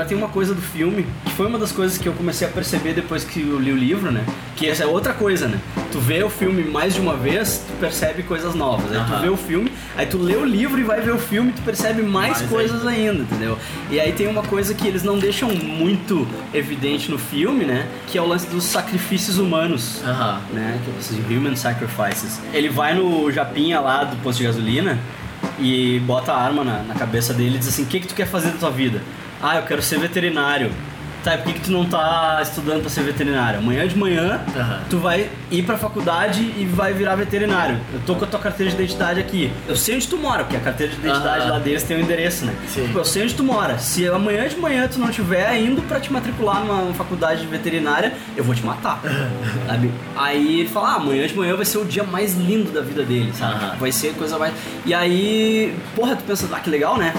[0.00, 2.50] Agora tem uma coisa do filme, que foi uma das coisas que eu comecei a
[2.50, 4.24] perceber depois que eu li o livro, né?
[4.56, 5.60] Que essa é outra coisa, né?
[5.92, 8.90] Tu vê o filme mais de uma vez, tu percebe coisas novas.
[8.92, 9.69] Aí tu vê o filme,
[10.00, 12.86] aí tu lê o livro e vai ver o filme, tu percebe mais, Mais coisas
[12.86, 13.22] ainda.
[13.22, 13.58] entendeu?
[13.90, 17.86] E aí tem uma coisa que eles não deixam muito evidente no filme, né?
[18.06, 20.00] Que é o lance dos sacrifícios humanos.
[20.04, 20.40] Aham.
[20.52, 20.80] Né?
[20.84, 22.40] Que é esses human sacrifices.
[22.52, 24.98] Ele vai no Japinha lá do posto de gasolina
[25.58, 28.14] e bota a arma na, na cabeça dele e diz assim: O que, que tu
[28.14, 29.02] quer fazer da tua vida?
[29.42, 30.70] Ah, eu quero ser veterinário.
[31.22, 33.58] Tá, por que, que tu não tá estudando pra ser veterinário?
[33.58, 34.80] Amanhã de manhã Aham.
[34.88, 37.78] tu vai ir pra faculdade e vai virar veterinário.
[37.92, 39.52] Eu tô com a tua carteira de identidade aqui.
[39.68, 41.50] Eu sei onde tu mora, porque a carteira de identidade Aham.
[41.52, 42.54] lá deles tem o endereço, né?
[42.66, 42.90] Sim.
[42.94, 43.78] Eu sei onde tu mora.
[43.78, 48.14] Se amanhã de manhã tu não estiver indo pra te matricular numa faculdade de veterinária,
[48.34, 49.00] eu vou te matar.
[49.66, 49.90] sabe?
[50.16, 53.02] Aí ele fala: ah, amanhã de manhã vai ser o dia mais lindo da vida
[53.02, 53.78] dele, sabe?
[53.78, 54.54] Vai ser coisa mais.
[54.86, 57.12] E aí, porra, tu pensa, ah, que legal, né?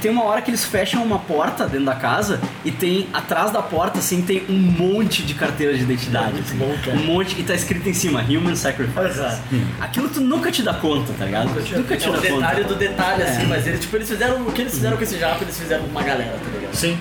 [0.00, 3.62] Tem uma hora que eles fecham uma porta dentro da casa e tem atrás da
[3.62, 6.38] porta assim tem um monte de carteiras de identidade.
[6.40, 6.56] assim.
[6.56, 9.06] bom, um monte e tá escrito em cima Human Sacrifice.
[9.08, 9.42] Exato.
[9.80, 11.48] Aquilo tu nunca te dá conta, tá ligado?
[11.48, 12.74] Nunca te, nunca te é dá o detalhe conta.
[12.74, 13.46] do detalhe, assim, É.
[13.46, 15.90] mas eles, tipo, eles fizeram o que eles fizeram com esse jato, eles fizeram com
[15.90, 16.74] uma galera, tá ligado?
[16.74, 16.98] Sim.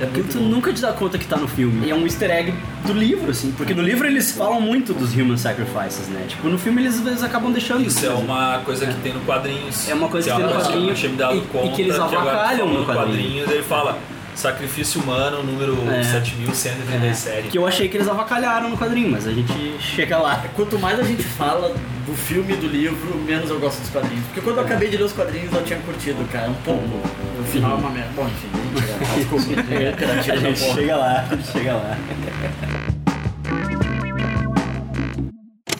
[0.00, 1.86] É porque tu nunca te dá conta que tá no filme.
[1.86, 2.54] E é um easter egg
[2.86, 3.52] do livro, assim.
[3.52, 6.24] Porque no livro eles falam muito dos human sacrifices, né?
[6.28, 9.88] Tipo, no filme eles, eles acabam deixando Isso é uma coisa que tem no quadrinhos.
[9.88, 11.74] É uma coisa que tem no eu quadrinho não tinha me dado e- e conta
[11.76, 13.06] que eles avacalham falando no quadrinho.
[13.16, 13.98] quadrinhos, ele fala
[14.34, 16.02] sacrifício humano número É.
[16.02, 17.48] 7137.
[17.48, 20.44] Que eu achei que eles avacalharam no quadrinho, mas a gente chega lá.
[20.56, 21.74] Quanto mais a gente fala
[22.06, 24.24] do filme e do livro, menos eu gosto dos quadrinhos.
[24.26, 27.02] Porque quando eu acabei de ler os quadrinhos, eu tinha curtido, cara, um pouco.
[27.40, 28.12] O final é uma merda.
[28.14, 31.96] Bom, enfim, é, desculpa, A gente chega lá, chega lá.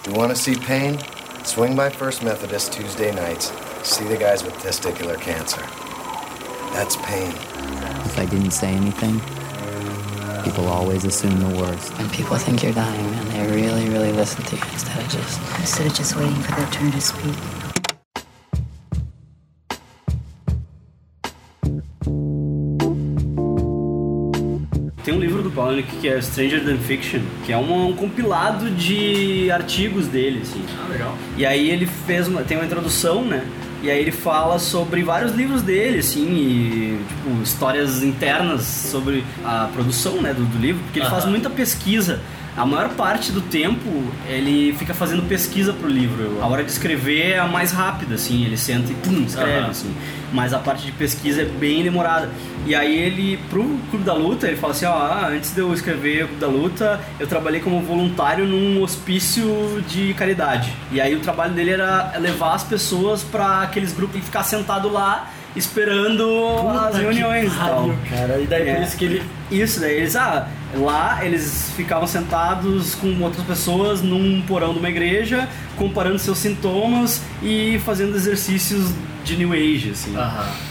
[0.07, 0.99] You want to see pain?
[1.45, 3.53] Swing by First Methodist Tuesday nights.
[3.83, 5.63] See the guys with testicular cancer.
[6.73, 7.31] That's pain.
[8.07, 9.21] If I didn't say anything,
[10.43, 11.93] people always assume the worst.
[11.99, 15.41] When people think you're dying, man, they really, really listen to you instead of just
[15.59, 17.70] instead of just waiting for their turn to speak.
[25.11, 28.71] Tem um livro do Palahniuk que é Stranger Than Fiction, que é um, um compilado
[28.71, 30.65] de artigos dele, assim.
[30.81, 31.19] Ah, legal.
[31.37, 33.45] E aí ele fez uma, tem uma introdução, né?
[33.83, 39.69] E aí ele fala sobre vários livros dele, assim, e tipo, histórias internas sobre a
[39.73, 41.33] produção, né, do, do livro, porque ele faz Aham.
[41.33, 42.21] muita pesquisa.
[42.57, 43.89] A maior parte do tempo
[44.29, 46.39] ele fica fazendo pesquisa pro livro.
[46.43, 49.71] A hora de escrever é a mais rápida, assim, ele senta e pum, escreve, Aham.
[49.71, 49.95] assim.
[50.33, 52.29] Mas a parte de pesquisa é bem demorada.
[52.67, 55.73] E aí ele, pro Clube da Luta, ele fala assim, ó, ah, antes de eu
[55.73, 60.73] escrever o Clube da Luta, eu trabalhei como voluntário num hospício de caridade.
[60.93, 64.93] E aí o trabalho dele era levar as pessoas pra aqueles grupos e ficar sentado
[64.93, 66.25] lá esperando
[66.69, 67.95] as que reuniões e tal.
[68.09, 68.39] cara.
[68.41, 73.21] E daí por isso que ele- Isso, daí eles, ah, lá eles ficavam sentados com
[73.23, 78.93] outras pessoas num porão de uma igreja, comparando seus sintomas e fazendo exercícios
[79.25, 80.15] de New Age, assim.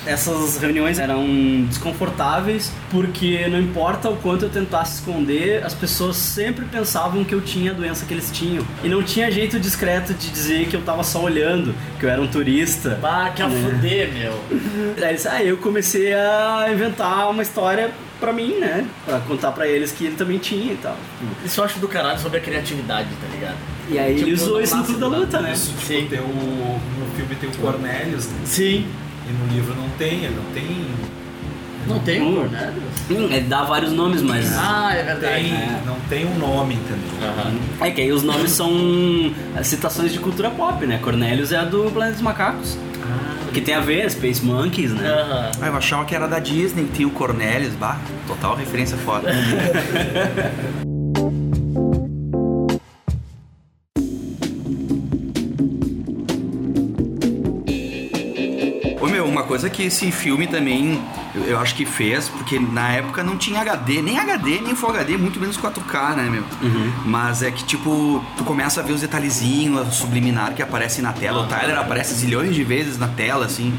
[0.05, 1.23] Essas reuniões eram
[1.67, 7.41] desconfortáveis porque não importa o quanto eu tentasse esconder, as pessoas sempre pensavam que eu
[7.41, 8.65] tinha a doença que eles tinham.
[8.83, 12.21] E não tinha jeito discreto de dizer que eu tava só olhando, que eu era
[12.21, 12.97] um turista.
[13.01, 13.61] Bah, que a né?
[13.61, 14.33] fuder, meu.
[14.97, 18.85] Aí eles- aí eu comecei a inventar uma história pra mim, né?
[19.05, 20.95] Pra contar pra eles que ele também tinha e tal.
[21.45, 23.57] Isso eu acho do caralho sobre a criatividade, tá ligado?
[23.89, 25.07] E aí ele usou isso no Clube da.
[25.07, 25.53] Luta, né?
[25.53, 28.39] Isso, tipo, tem o, no filme tem o Cornelius, né?
[28.45, 28.85] Sim.
[29.27, 30.85] E no livro não tem, ele não tem.
[31.87, 32.83] Não tem o Cornelius?
[33.09, 34.47] Hum, ele dá vários nomes, mas.
[34.55, 35.43] Ah, é verdade.
[35.43, 35.81] Tem, É.
[35.85, 37.77] Não tem um nome, entendeu?
[37.81, 38.69] É que aí os nomes são
[39.63, 40.99] citações de cultura pop, né?
[41.01, 42.77] Cornelius é a do Planeta dos Macacos.
[43.53, 45.07] Que tem a ver, Space Monkeys, né?
[45.61, 49.29] Ah, eu achava que era da Disney, tinha o Cornelius, bah, total referência foda.
[59.59, 61.01] coisa que esse filme também
[61.35, 64.89] eu, eu acho que fez, porque na época não tinha HD, nem HD, nem Full
[64.91, 66.43] HD, muito menos 4K, né, meu?
[67.05, 71.41] Mas é que tipo, tu começa a ver os detalhezinhos, subliminar que aparecem na tela.
[71.41, 73.73] O Tyler aparece zilhões de vezes na tela, assim.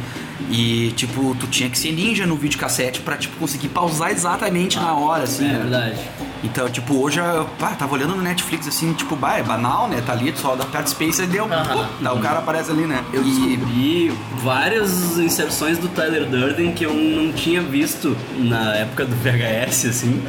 [0.49, 4.95] E tipo, tu tinha que ser ninja no videocassete pra tipo, conseguir pausar exatamente na
[4.95, 5.45] hora, assim.
[5.45, 5.59] É né?
[5.59, 6.01] verdade.
[6.43, 10.03] Então, tipo, hoje eu pá, tava olhando no Netflix assim, tipo, bah, é banal, né?
[10.05, 11.47] Tá ali, tu só dá perto Space e deu.
[11.47, 13.05] pum, daí o cara aparece ali, né?
[13.13, 19.15] Eu descobri várias inserções do Tyler Durden que eu não tinha visto na época do
[19.17, 20.23] VHS, assim.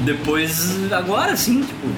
[0.00, 1.88] Depois, agora, assim, tipo,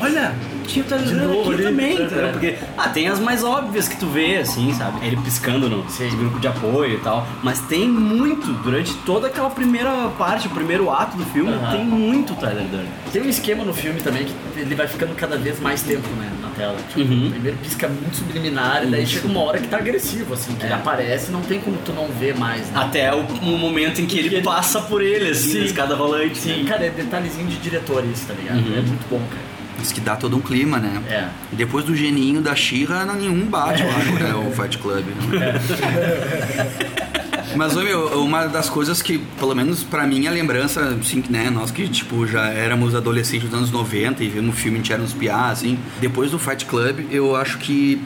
[0.00, 0.34] olha,
[0.66, 2.02] tinha o Tyler De Durden novo aqui ali, também, é.
[2.02, 2.28] entendeu?
[2.30, 5.06] Porque, ah, tem as mais óbvias que tu vê, assim, sabe?
[5.06, 5.84] Ele piscando no
[6.18, 7.26] grupo de apoio e tal.
[7.42, 12.34] Mas tem muito, durante toda aquela primeira parte, o primeiro ato do filme, tem muito
[12.34, 12.88] Tyler Durden.
[13.12, 16.30] Tem um esquema no filme também que ele vai ficando cada vez mais tempo né,
[16.42, 16.76] na tela.
[16.88, 17.30] Tipo, Uhum.
[17.30, 19.12] primeiro pisca muito subliminar e daí Isso.
[19.14, 20.76] chega uma hora que tá agressivo, assim, que ele É.
[20.76, 22.72] aparece não tem como tu não ver mais, né?
[22.80, 25.58] Até o, o momento em que ele, passa por ele, assim, Sim.
[25.60, 26.38] na escada rolante.
[26.38, 26.68] Sim, né?
[26.68, 28.56] cara, é detalhezinho de diretor isso, tá ligado?
[28.58, 28.78] Uhum.
[28.78, 29.55] É muito bom, cara.
[29.86, 31.00] Isso que dá todo um clima, né?
[31.08, 31.28] É.
[31.52, 34.34] Depois do geninho da Xirra, nenhum bate lá, né?
[34.34, 35.04] O Fight Club.
[35.30, 35.60] né?
[37.54, 41.50] Mas, ô, meu, uma das coisas que, pelo menos pra mim, a lembrança, assim, né?
[41.50, 45.12] Nós que, tipo, já éramos adolescentes dos anos 90 e vimos o filme, era uns
[45.12, 45.78] piá, assim.
[46.00, 48.02] Depois do Fight Club, eu acho que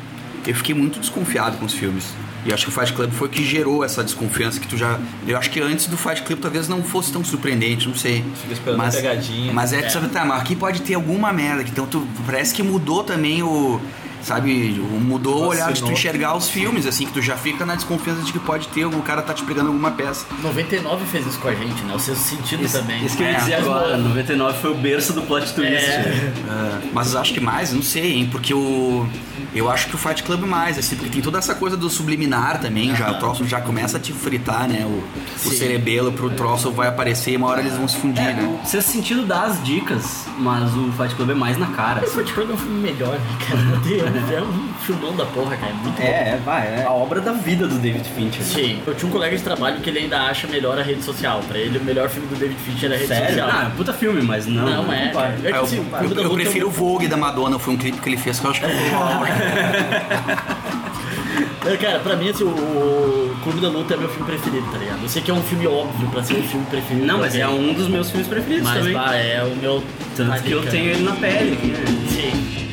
[0.46, 2.12] eu fiquei muito desconfiado com os filmes.
[2.44, 4.98] E acho que o Fight Club foi o que gerou essa desconfiança que tu já...
[5.26, 8.24] Eu acho que antes do Fight Club talvez não fosse tão surpreendente, não sei.
[8.40, 9.52] Fica esperando mas, pegadinha.
[9.52, 9.82] Mas é, É.
[9.82, 11.62] tu sabe, tá, mas aqui pode ter alguma merda.
[11.62, 13.80] Então tu, parece que mudou também o...
[14.22, 17.74] sabe, mudou o olhar de tu enxergar os filmes, assim, que tu já fica na
[17.74, 20.26] desconfiança de que pode ter, o cara tá te pegando alguma peça.
[20.42, 21.94] 99 fez isso com a gente, né?
[21.94, 23.04] O sexto sentido também.
[23.04, 25.72] Isso que eu ia dizer agora, 99 foi o berço do plot twist.
[25.74, 26.32] É.
[26.48, 29.06] É, mas acho que mais, não sei, hein, porque o.
[29.52, 32.60] Eu acho que o Fight Club mais, assim, porque tem toda essa coisa do subliminar
[32.60, 34.84] também, já, o troço já começa a te fritar, né?
[34.84, 35.02] O,
[35.48, 38.60] o cerebelo pro troço vai aparecer e uma hora eles vão se fundir, né?
[38.64, 42.04] Sexto sentido dá as dicas, mas o Fight Club é mais na cara.
[42.04, 44.09] O Fight Club é um filme melhor, né, cara?
[44.18, 45.72] é um filmão da porra, cara.
[45.72, 46.02] É muito bom.
[46.02, 48.42] É, é, vai, é a obra da vida do David Fincher.
[48.42, 51.40] Sim, eu tinha um colega de trabalho que ele ainda acha melhor a rede social.
[51.48, 53.26] Pra ele, o melhor filme do David Fincher é a rede Sério?
[53.28, 53.48] social.
[53.52, 54.64] Ah, é um puta filme, mas não.
[54.64, 55.28] Não, é, compara.
[55.32, 55.38] cara.
[55.48, 57.74] É que, eu, assim, o eu- eu é um- prefiro o Vogue da Madonna, foi
[57.74, 58.70] um clipe que ele fez que eu acho que É,
[61.80, 65.02] Cara, pra mim, assim, o, Clube da Luta é meu filme preferido, tá ligado?
[65.02, 67.06] Eu sei que é um filme óbvio pra ser um filme preferido.
[67.06, 68.92] Não, mas é um dos meus filmes preferidos Mas, também.
[68.92, 69.82] bah, é o meu.
[70.16, 71.84] Tanto que eu Tá tenho ele na pele né?
[72.08, 72.69] Sim.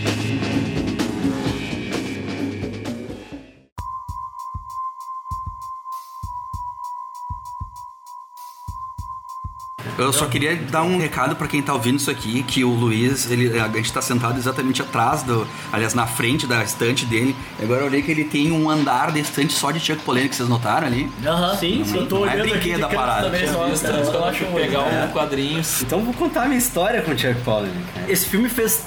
[9.97, 13.31] Eu só queria dar um recado pra quem tá ouvindo isso aqui, que o Luiz,
[13.31, 17.35] ele, a gente tá sentado exatamente atrás do, aliás, na frente da estante dele.
[17.61, 20.47] Agora eu olhei que ele tem um andar de estante só de Chuck Polêmico, vocês
[20.47, 21.11] notaram ali?
[21.25, 21.93] Aham, Sim, Não, sim.
[21.97, 23.23] não tô é olhando aqui brinquedo de a canto parada.
[23.25, 25.05] também, só- Visto, eu acho pegar é.
[25.05, 25.81] um quadrinhos.
[25.81, 27.77] Então vou contar a minha história com o Chuck Palahniuk.
[27.95, 28.11] cara.
[28.11, 28.83] Esse filme fez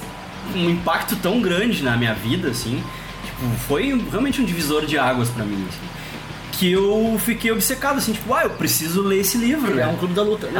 [0.55, 2.81] um impacto tão grande na minha vida, assim.
[3.25, 5.79] Tipo, foi realmente um divisor de águas pra mim, assim.
[6.61, 9.87] Que eu fiquei obcecado, assim, tipo, ah, eu preciso ler esse livro, É né?
[9.87, 10.47] um clube da luta.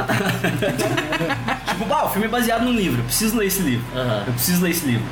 [1.68, 3.86] Tipo, bah, o filme é baseado num livro, eu preciso ler esse livro.
[3.96, 4.24] Aham.
[4.26, 5.04] Eu preciso ler esse livro.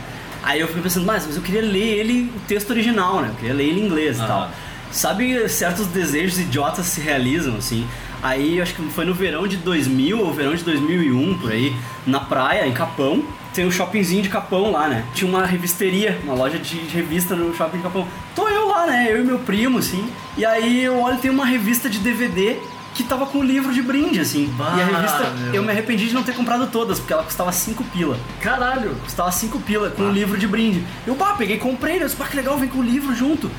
[0.41, 3.27] Aí eu fiquei pensando, mas, mas eu queria ler ele, o texto original, né?
[3.29, 4.27] Eu queria ler ele em inglês e Aham.
[4.27, 4.51] tal.
[4.91, 7.87] Sabe, certos desejos idiotas se realizam, assim.
[8.23, 11.71] Aí, acho que foi no verão de 2000 ou verão de 2001, por aí,
[12.07, 13.23] na praia, em Capão.
[13.53, 15.03] Tem um shoppingzinho de Capão lá, né?
[15.13, 18.07] Tinha uma revisteria, uma loja de de revista no shopping de Capão.
[18.35, 19.07] Tô eu lá, né?
[19.09, 20.09] Eu e meu primo, assim.
[20.37, 22.57] E aí eu olho, tem uma revista de DVD
[22.95, 24.47] que tava com o livro de brinde, assim.
[24.57, 25.53] Bah, e a revista, meu.
[25.55, 28.17] eu me arrependi de não ter comprado todas, porque ela custava 5 pila.
[28.41, 28.95] Caralho!
[29.03, 30.83] Custava 5 pila com o livro de brinde.
[31.07, 32.01] Eu, pá, peguei e comprei, né?
[32.03, 33.49] Eu disse, pá, que legal, vem com o livro junto.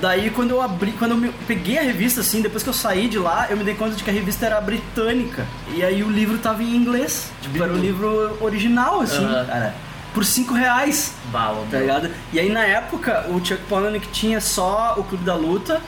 [0.00, 3.08] Daí quando eu abri, quando eu me- peguei a revista, assim, depois que eu saí
[3.08, 5.46] de lá, eu me dei conta de que a revista era britânica.
[5.74, 7.30] E aí o livro tava em inglês.
[7.40, 9.74] Tipo, era o livro original, assim, cara.
[10.14, 11.14] Por 5 reais.
[11.32, 12.10] Bala, Tá ligado?
[12.32, 15.80] E aí na época o Chuck Palahniuk tinha só o Clube da Luta,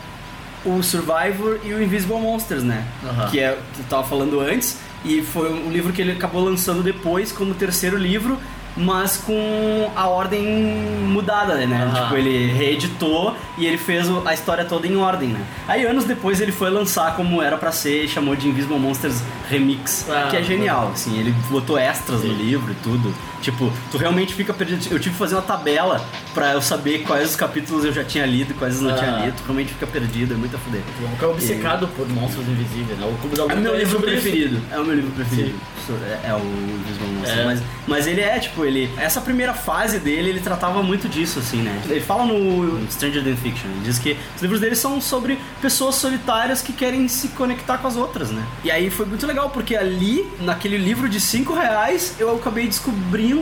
[0.65, 2.85] o Survivor e o Invisible Monsters, né?
[3.05, 3.29] Aham.
[3.31, 4.79] Que é que eu tava falando antes.
[5.05, 8.39] E foi um livro que ele acabou lançando depois como terceiro livro,
[8.75, 10.43] mas com a ordem
[11.07, 11.85] mudada, né?
[11.85, 12.03] Aham.
[12.05, 15.41] Tipo, ele reeditou e ele fez a história toda em ordem, né?
[15.69, 19.21] Aí anos depois ele foi lançar como era pra ser e chamou de Invisible Monsters
[19.51, 23.15] Remix, Ah, que é genial, assim, ele botou extras no livro e tudo.
[23.45, 24.83] Tipo, tu realmente fica perdido.
[24.91, 26.03] Eu tive que fazer uma tabela
[26.33, 28.99] pra eu saber quais os capítulos eu já tinha lido e quais eu não Ah.
[28.99, 29.37] tinha lido.
[29.37, 30.81] Tu realmente fica perdido, é muito a fuder.
[31.03, 33.07] Eu ficar obcecado por monstros invisíveis, né?
[33.07, 34.23] O Clube da É Luta o meu livro sobre isso.
[34.23, 34.63] preferido.
[34.73, 35.55] É o meu livro preferido.
[36.25, 37.39] É, é o Invisible Monster.
[37.39, 37.45] É.
[37.45, 38.91] Mas, mas ele é, tipo, ele.
[38.97, 41.83] Essa primeira fase dele, ele tratava muito disso, assim, né?
[41.87, 43.69] Ele fala no Stranger Than Fiction.
[43.69, 47.87] Ele diz que os livros dele são sobre pessoas solitárias que querem se conectar com
[47.89, 48.43] as outras, né?
[48.65, 53.34] E aí foi muito legal, porque ali, naquele livro de 5 reais, eu acabei descobrindo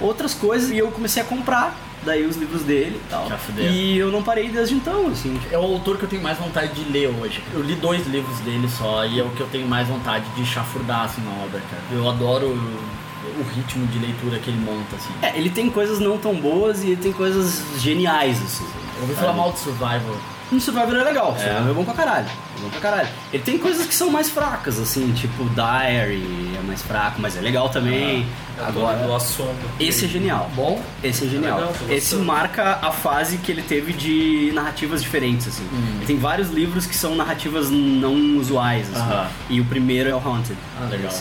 [0.00, 1.76] outras coisas e eu comecei a comprar.
[2.04, 3.26] Daí os livros dele e tal.
[3.72, 5.40] E eu não parei desde então, assim.
[5.50, 7.42] É o autor que eu tenho mais vontade de ler hoje.
[7.52, 10.46] Eu li dois livros dele só e é o que eu tenho mais vontade de
[10.46, 11.82] chafurdar assim na obra, cara.
[11.90, 15.12] Eu adoro o, o ritmo de leitura que ele monta, assim.
[15.20, 18.66] É, ele tem coisas não tão boas e ele tem coisas geniais, assim.
[18.98, 20.16] Eu ouvi falar mal de Survival.
[20.50, 21.42] No Survivor é legal, É.
[21.42, 22.26] Survivor é bom pra caralho.
[22.26, 23.08] É bom pra caralho.
[23.32, 26.22] Ele tem coisas que são mais fracas, assim, tipo Diary
[26.56, 28.24] é mais fraco, mas é legal também.
[28.64, 29.54] Agora, do assombro.
[29.78, 30.50] esse é genial.
[30.54, 30.80] Bom?
[31.02, 31.58] Esse é genial.
[31.58, 35.64] Legal, tô Esse marca a fase que ele teve de narrativas diferentes, assim.
[35.64, 36.00] Hum.
[36.06, 39.28] Tem vários livros que são narrativas não usuais, assim.
[39.50, 40.56] E o primeiro é o Haunted.
[40.80, 41.12] Ah, legal.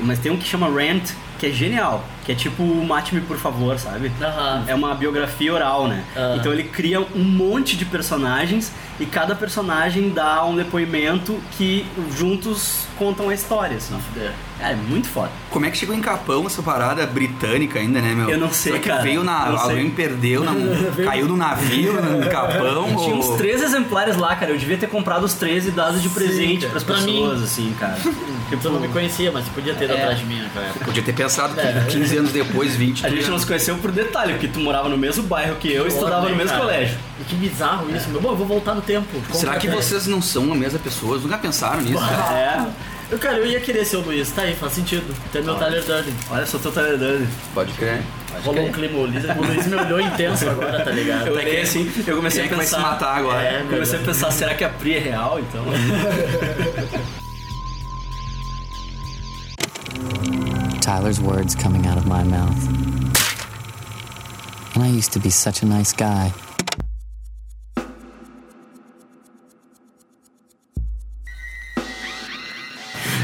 [0.00, 2.04] Mas tem um que chama Rant, que é genial.
[2.24, 4.12] Que é tipo Mate-me por favor, sabe?
[4.66, 6.04] É uma biografia oral, né?
[6.38, 8.70] Então ele cria um monte de personagens
[9.00, 13.96] e cada personagem dá um depoimento que juntos contam a história, assim.
[14.12, 14.32] Fuder.
[14.60, 15.30] É, é muito foda.
[15.50, 18.28] Como é que chegou em Capão essa parada britânica ainda, né, meu?
[18.28, 19.02] Eu não sei, Será que cara.
[19.02, 19.46] veio na.
[19.60, 20.52] Alguém perdeu, na,
[21.06, 22.84] caiu no navio, no Capão?
[22.88, 24.50] Tinha ou- uns três exemplares lá, cara.
[24.52, 26.70] Eu devia ter comprado os três e dado de presente cara.
[26.72, 27.44] pras Pra pessoas, mim.
[27.44, 27.94] assim, cara.
[28.50, 29.94] Tipo, eu não me conhecia, mas você podia ter É.
[29.94, 30.84] atrás de mim época.
[30.84, 31.84] Podia ter pensado que É.
[31.88, 33.06] 15 anos depois, 20.
[33.06, 35.84] A gente não se conheceu por detalhe, porque tu morava no mesmo bairro que eu
[35.84, 36.60] e estudava no mesmo cara.
[36.62, 36.96] colégio.
[37.20, 38.20] E que bizarro isso, meu.
[38.20, 39.06] Bom, eu vou voltar no tempo.
[39.32, 39.76] Será que Completamente.
[39.84, 41.12] vocês não são a mesma pessoa?
[41.12, 41.98] Vocês nunca pensaram nisso?
[41.98, 42.38] cara?
[42.38, 42.66] É.
[43.10, 45.14] Eu, cara, eu ia querer ser o Luiz, tá aí, faz sentido.
[45.32, 46.12] Tem meu Tyler Durden.
[46.30, 47.26] Olha só teu Tyler Durden.
[47.54, 48.02] Pode crer.
[48.44, 51.26] Rolou um clima, o Luiz, o Luiz me olhou intenso agora, tá ligado?
[51.28, 52.76] Eu olhei assim, eu comecei Quem é a vai pensar.
[52.76, 53.42] se matar agora?
[53.42, 55.64] É, eu comecei a pensar, será que a Pri é real, então?
[60.88, 62.64] Tyler's words coming out of my mouth.
[64.74, 66.32] And I used to be such a nice guy.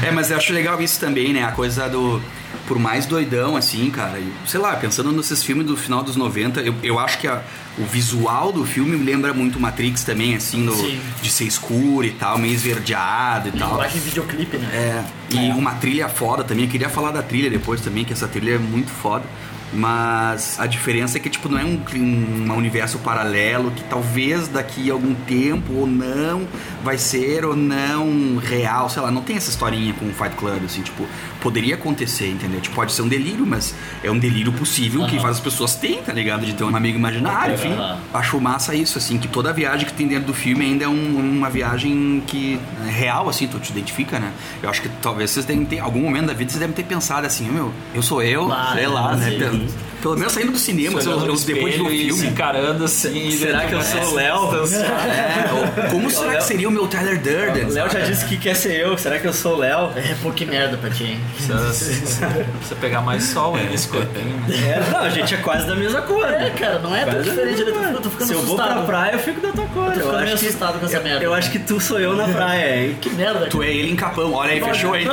[0.03, 1.43] É, mas eu acho legal isso também, né?
[1.43, 2.21] A coisa do.
[2.67, 4.19] Por mais doidão, assim, cara.
[4.47, 7.41] sei lá, pensando nesses filmes do final dos 90, eu, eu acho que a-
[7.77, 10.99] o visual do filme me lembra muito Matrix também, assim, no, Sim.
[11.21, 13.71] de ser escuro e tal, meio esverdeado e tal.
[13.71, 14.67] Linguagem videoclipe, né?
[14.73, 16.65] É, e uma trilha foda também.
[16.65, 19.25] Eu queria falar da trilha depois também, que essa trilha é muito foda.
[19.73, 24.89] Mas a diferença é que, tipo, não é um, um universo paralelo que talvez daqui
[24.89, 26.47] a algum tempo ou não
[26.81, 30.63] vai ser ou não real, sei lá, não tem essa historinha com o Fight Club,
[30.63, 31.05] assim, tipo,
[31.45, 32.59] poderia acontecer, entendeu?
[32.59, 35.21] Tipo, pode ser um delírio, mas é um delírio possível que Aham.
[35.21, 36.43] várias pessoas têm, tá ligado?
[36.43, 37.73] De ter um amigo imaginário, enfim.
[37.73, 37.99] Aham.
[38.15, 41.19] Acho massa isso, assim, que toda viagem que tem dentro do filme ainda é um-
[41.37, 44.31] uma viagem que é real, assim, tu te identifica, né?
[44.63, 47.27] Eu acho que talvez vocês devem ter, algum momento da vida vocês devem ter pensado
[47.27, 49.29] assim, meu, eu sou eu, Claro, sei lá, né?
[49.29, 49.67] sim.
[50.05, 52.13] Pelo, menos saindo do cinema, Se eu, eu, depois de e filme.
[52.13, 53.31] se encarando assim.
[53.31, 54.35] Será que eu sou o Léo?
[54.75, 57.65] É, como será que seria o meu Tyler Durden?
[57.65, 59.89] O Léo já disse que quer ser eu, será que eu sou o Léo?
[59.95, 61.19] É, pô, que merda pra ti, hein?
[61.33, 64.45] Precisa, pegar mais sol aí nesse corpinho.
[64.47, 66.23] É, não, a gente é quase da mesma cor.
[66.23, 66.49] É, né?
[66.51, 68.55] cara, não é tão diferente, da eu tô, mesma eu tô ficando Se eu vou
[68.57, 69.87] pra praia, eu fico da tua cor.
[69.87, 71.25] Eu tô ficando meio assustado com essa merda.
[71.25, 72.97] eu acho que tu sou eu na praia, hein?
[73.01, 75.07] Que merda, Tu é ele em capão, olha aí, fechou aí.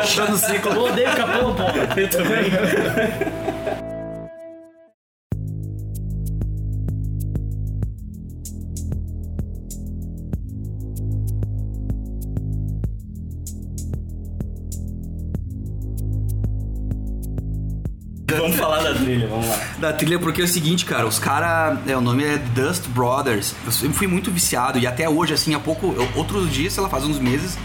[0.00, 0.72] Fechando, o ciclo.
[0.72, 1.62] Eu odeio capão, pô.
[2.00, 3.41] Eu também.
[18.40, 19.58] Vamos falar da trilha, vamos lá.
[19.78, 21.78] Da trilha, porque é o seguinte, cara, os caras.
[21.86, 23.54] É, o nome é Dust Brothers.
[23.64, 25.94] Eu sempre fui muito viciado e até hoje, assim, há pouco.
[25.96, 27.56] eu- outros dias, sei lá, faz uns meses.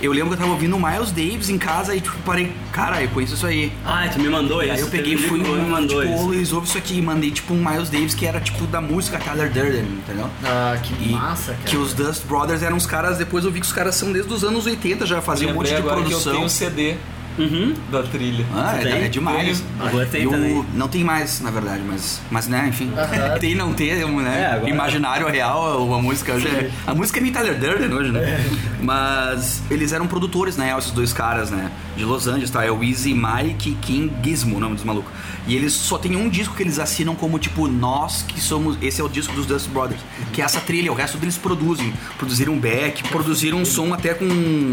[0.00, 3.00] Eu lembro que eu tava ouvindo o Miles Davis em casa e, tipo, parei, cara,
[3.00, 3.72] eu conheço isso aí.
[3.86, 4.72] Ah, tu me mandou isso.
[4.72, 6.24] Aí eu peguei e fui me mandou tipo, isso.
[6.26, 9.18] Luiz, ouve isso aqui e mandei, tipo, um Miles Davis que era, tipo, da música
[9.18, 10.28] Tyler Durden, entendeu?
[10.44, 11.64] Ah, que E massa, cara.
[11.64, 14.30] Que os Dust Brothers eram os caras, depois eu vi que os caras são desde
[14.34, 16.34] os anos 80, já faziam um monte de agora que eu produção.
[16.34, 16.96] tenho CD
[17.38, 17.74] Uhum.
[17.90, 18.44] da trilha.
[18.54, 18.92] Ah, é, tem?
[19.04, 19.60] é demais.
[19.60, 19.88] Tenho.
[19.88, 20.66] Agora tem o-.
[20.74, 22.90] Não tem mais, na verdade, mas, mas né, enfim.
[22.96, 23.38] Aham.
[23.40, 24.40] tem não ter, né?
[24.42, 26.70] É, agora- Imaginário real, a música hoje é.
[26.86, 28.20] A música é meio Tyler Durden hoje, né?
[28.84, 31.70] Mas eles eram produtores, na real, esses dois caras, né?
[31.96, 32.64] De Los Angeles, tá?
[32.64, 35.10] É o Easy Mike e King Gizmo, o nome dos malucos.
[35.46, 38.76] E eles só tem um disco que eles assinam como, tipo, nós que somos.
[38.82, 40.00] Esse é o disco dos Dust Brothers,
[40.32, 40.90] que é essa trilha.
[40.90, 41.92] O resto deles produzem.
[42.18, 44.26] Produziram Beck, produziram um som até com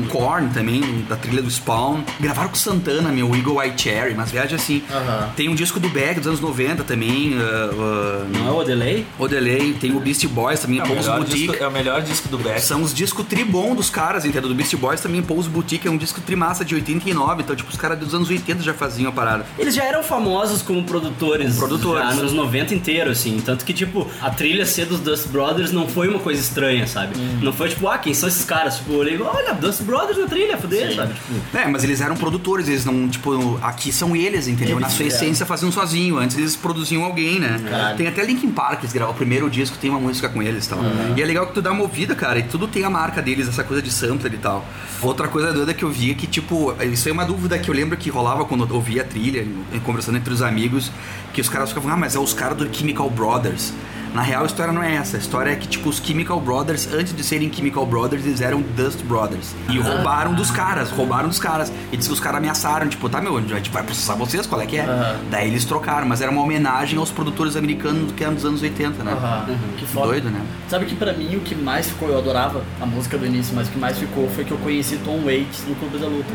[0.09, 2.01] Korn também, da trilha do Spawn.
[2.19, 4.83] Gravaram com Santana, meu, Eagle Eye Cherry, mas viagens assim.
[4.91, 5.29] Aham.
[5.35, 7.33] Tem um disco do Beck dos anos 90 também.
[7.33, 9.05] Uh, Não é o Delay?
[9.19, 12.27] o Delay, tem o Beast Boys também, É o, melhor disco, é o melhor disco
[12.29, 12.61] do Beck.
[12.61, 14.49] São os discos tribom dos caras, entendeu?
[14.49, 17.77] Do Beast Boys também, Paul's Boutique é um disco trimassa de 89, então, tipo, os
[17.77, 19.45] caras dos anos 80 já faziam a parada.
[19.57, 22.15] Eles já eram famosos como produtores, Como produtores.
[22.15, 23.39] já nos 90 inteiro, assim.
[23.43, 27.15] Tanto que, tipo, a trilha ser dos Dust Brothers não foi uma coisa estranha, sabe?
[27.41, 28.77] Não foi tipo, ah, quem são esses caras?
[28.77, 31.13] Tipo, eu olhei, olha, Dust Brothers na trilha, fuder, sabe?
[31.13, 34.77] Tipo, É, mas eles eram produtores, eles não, tipo, aqui são eles, entendeu?
[34.77, 37.61] Eles Na sua essência faziam sozinho, antes eles produziam alguém, né?
[37.69, 37.97] Caralho.
[37.97, 40.69] Tem até Linkin Park, eles gravaram o primeiro disco, tem uma música com eles e
[40.69, 40.79] tal.
[41.15, 43.47] E é legal que tu dá uma ouvida, cara, e tudo tem a marca deles,
[43.47, 44.65] essa coisa de sampler e tal.
[45.01, 47.75] Outra coisa doida que eu vi é que, tipo, isso é uma dúvida que eu
[47.75, 49.45] lembro que rolava quando eu ouvia a trilha,
[49.83, 50.91] conversando entre os amigos,
[51.33, 53.73] que os caras ficavam, ah, mas é os caras do Chemical Brothers.
[54.13, 55.15] Na real, a história não é essa.
[55.15, 58.61] A história é que, tipo, os Chemical Brothers, antes de serem Chemical Brothers, eles eram
[58.61, 59.55] Dust Brothers.
[59.69, 61.71] E roubaram dos caras, roubaram dos caras.
[61.91, 64.61] E diz que os caras ameaçaram, tipo, tá, meu, a gente vai processar vocês, qual
[64.61, 64.85] é que é?
[65.29, 69.03] Daí eles trocaram, mas era uma homenagem aos produtores americanos que eram dos anos 80,
[69.03, 69.13] né?
[69.13, 69.45] Aham.
[69.77, 70.07] Que foda.
[70.07, 70.41] Doido, né?
[70.67, 73.67] Sabe que pra mim o que mais ficou, eu adorava a música do início, mas
[73.67, 76.29] o que mais ficou foi que eu conheci Tom Waits no Clube da Luta.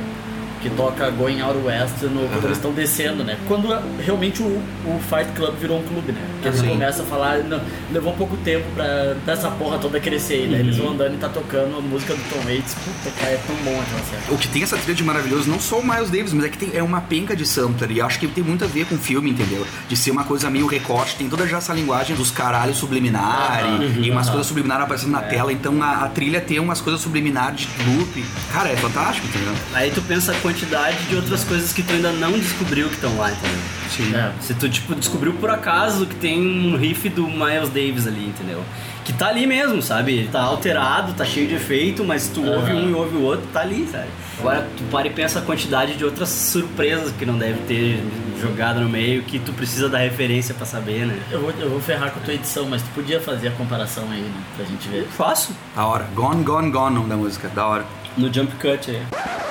[0.63, 3.39] Que toca Going Out West no, quando eles estão descendo, né?
[3.47, 3.69] Quando
[4.05, 6.21] realmente o, o Fight Club virou um clube, né?
[6.43, 7.61] Que eles começam a falar, não,
[7.93, 10.59] levou pouco tempo pra, pra essa porra toda crescer, né?
[10.59, 12.75] Eles vão andando e tá tocando a música do Tom Waits.
[12.75, 14.23] Puta, cara, é tão bom aquela cena.
[14.35, 16.59] O que tem essa trilha de maravilhoso, não só o Miles Davis, mas é que
[16.59, 17.91] tem, é uma penca de sampler.
[17.93, 19.65] E acho que tem muito a ver com o filme, entendeu?
[19.89, 21.17] De ser uma coisa meio recorte.
[21.17, 23.85] Tem toda já essa linguagem dos caralhos subliminar Aham.
[23.85, 24.33] e, e umas Aham.
[24.33, 25.53] coisas subliminares aparecendo na tela.
[25.53, 28.25] Então a, a trilha tem umas coisas subliminares de loop.
[28.53, 29.55] Cara, é fantástico, entendeu?
[29.75, 33.33] aí tu pensa quantidade de outras coisas que tu ainda não descobriu que estão lá,
[33.33, 33.59] entendeu?
[33.91, 34.15] Sim.
[34.15, 34.33] É.
[34.41, 38.63] Se tu, tipo, descobriu por acaso que tem um riff do Miles Davis ali, entendeu?
[39.05, 40.15] que tá ali mesmo, sabe?
[40.15, 43.47] Ele tá alterado, tá cheio de efeito, mas tu ouve um e ouve o outro,
[43.53, 44.09] tá ali, sabe?
[44.37, 48.03] Agora tu para e pensa a quantidade de outras surpresas que não deve ter
[48.43, 51.21] jogado no meio, que tu precisa da referência pra saber, né?
[51.31, 54.11] Eu vou, eu vou ferrar com a tua edição, mas tu podia fazer a comparação
[54.11, 54.43] aí, né?
[54.57, 55.07] Pra gente ver.
[55.17, 55.53] Faço.
[55.77, 56.05] Da hora.
[56.13, 57.49] Gone, Gone, Gone, o nome da música.
[57.49, 57.85] Da hora.
[58.17, 59.46] No jump cut aí.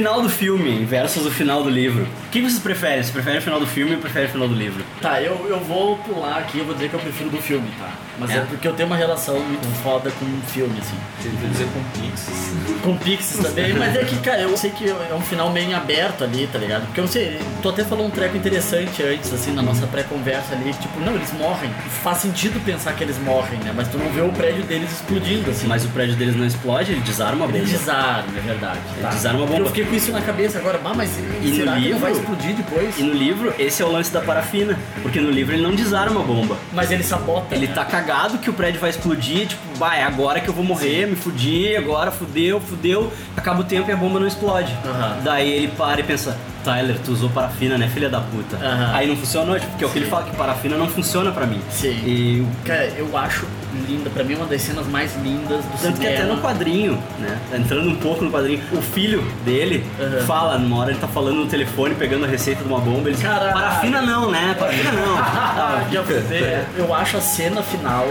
[0.00, 2.04] Final do filme versus o final do livro.
[2.04, 3.02] O que vocês preferem?
[3.02, 4.82] Você prefere o final do filme ou prefere o final do livro?
[4.98, 7.92] Tá, eu, eu vou pular aqui, eu vou dizer que eu prefiro do filme, tá?
[8.20, 8.40] Mas é, É.
[8.40, 10.96] porque eu tenho uma relação muito foda com o filme, assim.
[11.22, 12.52] Quer dizer com Pixies?
[12.82, 16.22] Com Pixies também, mas é que, cara, eu sei que é um final meio aberto
[16.24, 16.84] ali, tá ligado?
[16.86, 20.72] Porque eu sei, tu até falou um treco interessante antes, assim, na nossa pré-conversa ali,
[20.74, 21.70] tipo, não, eles morrem.
[22.02, 23.72] Faz sentido pensar que eles morrem, né?
[23.74, 25.66] Mas tu não vê o prédio deles explodindo, assim.
[25.66, 27.58] Mas o prédio deles não explode, ele desarma a bomba.
[27.58, 28.80] Ele desarma, é verdade.
[28.98, 29.60] Ele desarma a bomba.
[29.60, 31.10] Eu fiquei com isso na cabeça agora, bah, mas
[31.42, 32.98] E será no livro, não vai explodir depois?
[32.98, 34.78] E no livro, esse é o lance da parafina.
[35.02, 36.56] Porque no livro ele não desarma a bomba.
[36.72, 37.54] Mas ele sabota.
[37.54, 37.72] Ele né?
[37.74, 41.06] tá cagado que o prédio vai explodir, tipo, bah, é agora que eu vou morrer,
[41.06, 43.12] me fudi, agora fudeu, fudeu.
[43.36, 44.74] Acaba o tempo e a bomba não explode.
[45.22, 48.56] Daí ele para e pensa, Tyler, tu usou parafina, né, filha da puta?
[48.56, 48.90] Aham.
[48.94, 51.46] Aí não funcionou, tipo, porque é o que ele fala, que parafina não funciona pra
[51.46, 51.60] mim.
[51.70, 51.90] Sim.
[52.04, 53.46] E Cara, eu acho
[53.88, 56.24] linda, pra mim é uma das cenas mais lindas do Tanto que cinema.
[56.24, 57.38] até no quadrinho, né?
[57.54, 60.26] Entrando um pouco no quadrinho, o filho dele Aham.
[60.26, 63.12] fala, numa hora ele tá falando no telefone, pegando a receita de uma bomba, ele
[63.16, 63.52] diz, Caralho.
[63.52, 64.54] parafina não, né?
[64.58, 65.16] Parafina não.
[65.18, 66.64] Ah, Já fuder.
[66.76, 68.06] Eu acho a cena final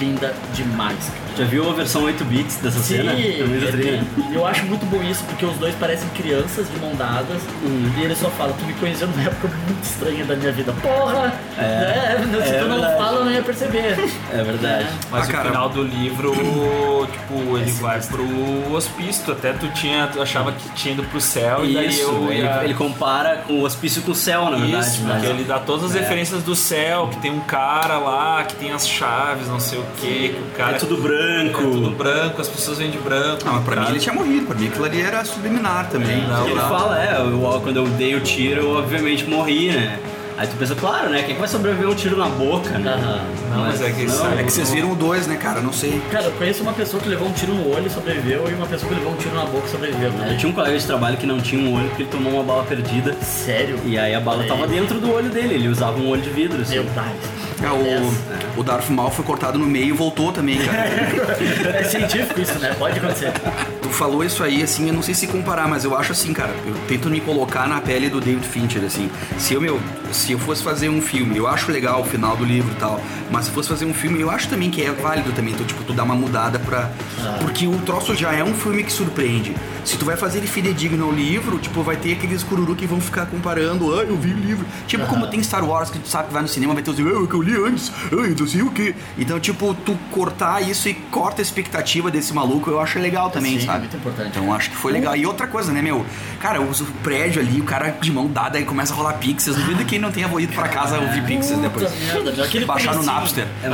[0.00, 1.27] linda demais, cara.
[1.38, 3.12] Já viu a versão 8 bits dessa Sim, cena?
[3.12, 4.02] É é-
[4.34, 7.40] eu acho muito bom isso, porque os dois parecem crianças de mão dadas
[7.96, 10.72] e ele só fala, tu me conheceu numa época muito estranha da minha vida.
[10.82, 11.32] Porra!
[11.56, 12.42] É, né?
[12.44, 12.98] Se é tu não verdade.
[13.02, 13.96] fala, eu não ia perceber.
[14.32, 14.86] É verdade.
[15.10, 15.48] Mas Ah, o cara.
[15.50, 16.32] final do livro,
[17.12, 19.32] tipo, ele vai pro hospício.
[19.32, 22.42] Até tu tinha, tu achava que tinha ido pro céu e daí Isso, eu ele,
[22.42, 24.86] ia- ele compara com o hospício com o céu, na verdade.
[24.86, 26.00] Isso, porque ele dá todas as É.
[26.00, 29.84] referências do céu, que tem um cara lá, que tem as chaves, não sei o
[30.00, 30.76] que, que o cara.
[30.76, 31.27] É tudo branco.
[31.28, 33.42] É tudo branco, as pessoas vêm de branco.
[33.46, 33.86] Ah, mas pra cara.
[33.88, 34.46] mim ele tinha morrido.
[34.46, 36.26] Pra mim aquilo ali era subliminar também.
[36.26, 36.68] Não, ele não.
[36.68, 39.98] fala, é, eu- quando eu dei o tiro, eu obviamente morri, né?
[40.38, 41.24] Aí tu pensa, claro, né?
[41.24, 42.96] Quem que vai sobreviver a um tiro na boca, né?
[43.50, 45.60] Não, mas é que isso É que vocês viram o dois, né, cara?
[45.60, 46.00] Não sei.
[46.12, 48.66] Cara, eu conheço uma pessoa que levou um tiro no olho e sobreviveu e uma
[48.66, 50.12] pessoa que levou um tiro na boca e sobreviveu.
[50.30, 52.44] Eu tinha um colega de trabalho que não tinha um olho porque ele tomou uma
[52.44, 53.14] bala perdida.
[53.20, 53.80] Sério?
[53.84, 56.30] E aí a bala Olha tava dentro do olho dele, ele usava um olho de
[56.30, 56.62] vidro.
[56.62, 56.74] Assim.
[56.74, 57.12] Meu pai.
[57.60, 60.88] É, o, o Darth Maul foi cortado no meio e voltou também, cara.
[61.74, 62.76] É científico isso, né?
[62.78, 63.32] Pode acontecer.
[63.88, 66.54] Tu falou isso aí, assim, eu não sei se comparar, mas eu acho assim, cara,
[66.66, 69.10] eu tento me colocar na pele do David Fincher, assim.
[69.38, 69.80] Se eu, meu,
[70.12, 73.00] se eu fosse fazer um filme, eu acho legal o final do livro e tal,
[73.30, 75.82] mas se fosse fazer um filme, eu acho também que é válido também, então, tipo,
[75.84, 76.90] tu dá uma mudada pra...
[77.40, 79.56] Porque o troço já é um filme que surpreende.
[79.84, 83.00] Se tu vai fazer ele fidedigno ao livro, tipo, vai ter aqueles cururu que vão
[83.00, 84.66] ficar comparando, ah, eu vi o livro.
[84.86, 86.98] Tipo, como tem Star Wars, que tu sabe que vai no cinema, vai ter os,
[86.98, 88.94] ah, que eu li antes, ah, não sei o quê.
[89.16, 93.58] Então, tipo, tu cortar isso e corta a expectativa desse maluco, eu acho legal também,
[93.58, 93.77] Sim, sabe?
[93.78, 94.30] Muito importante.
[94.30, 95.16] Então acho que foi legal.
[95.16, 96.04] E outra coisa, né, meu?
[96.40, 96.72] Cara, o
[97.02, 99.56] prédio ali, o cara de mão dada aí começa a rolar pixels.
[99.56, 101.90] Duvido que não tenha ido pra casa ouvir pixels depois.
[102.00, 103.02] merda, aquele Baixar no.
[103.02, 103.46] Napster.
[103.62, 103.68] É,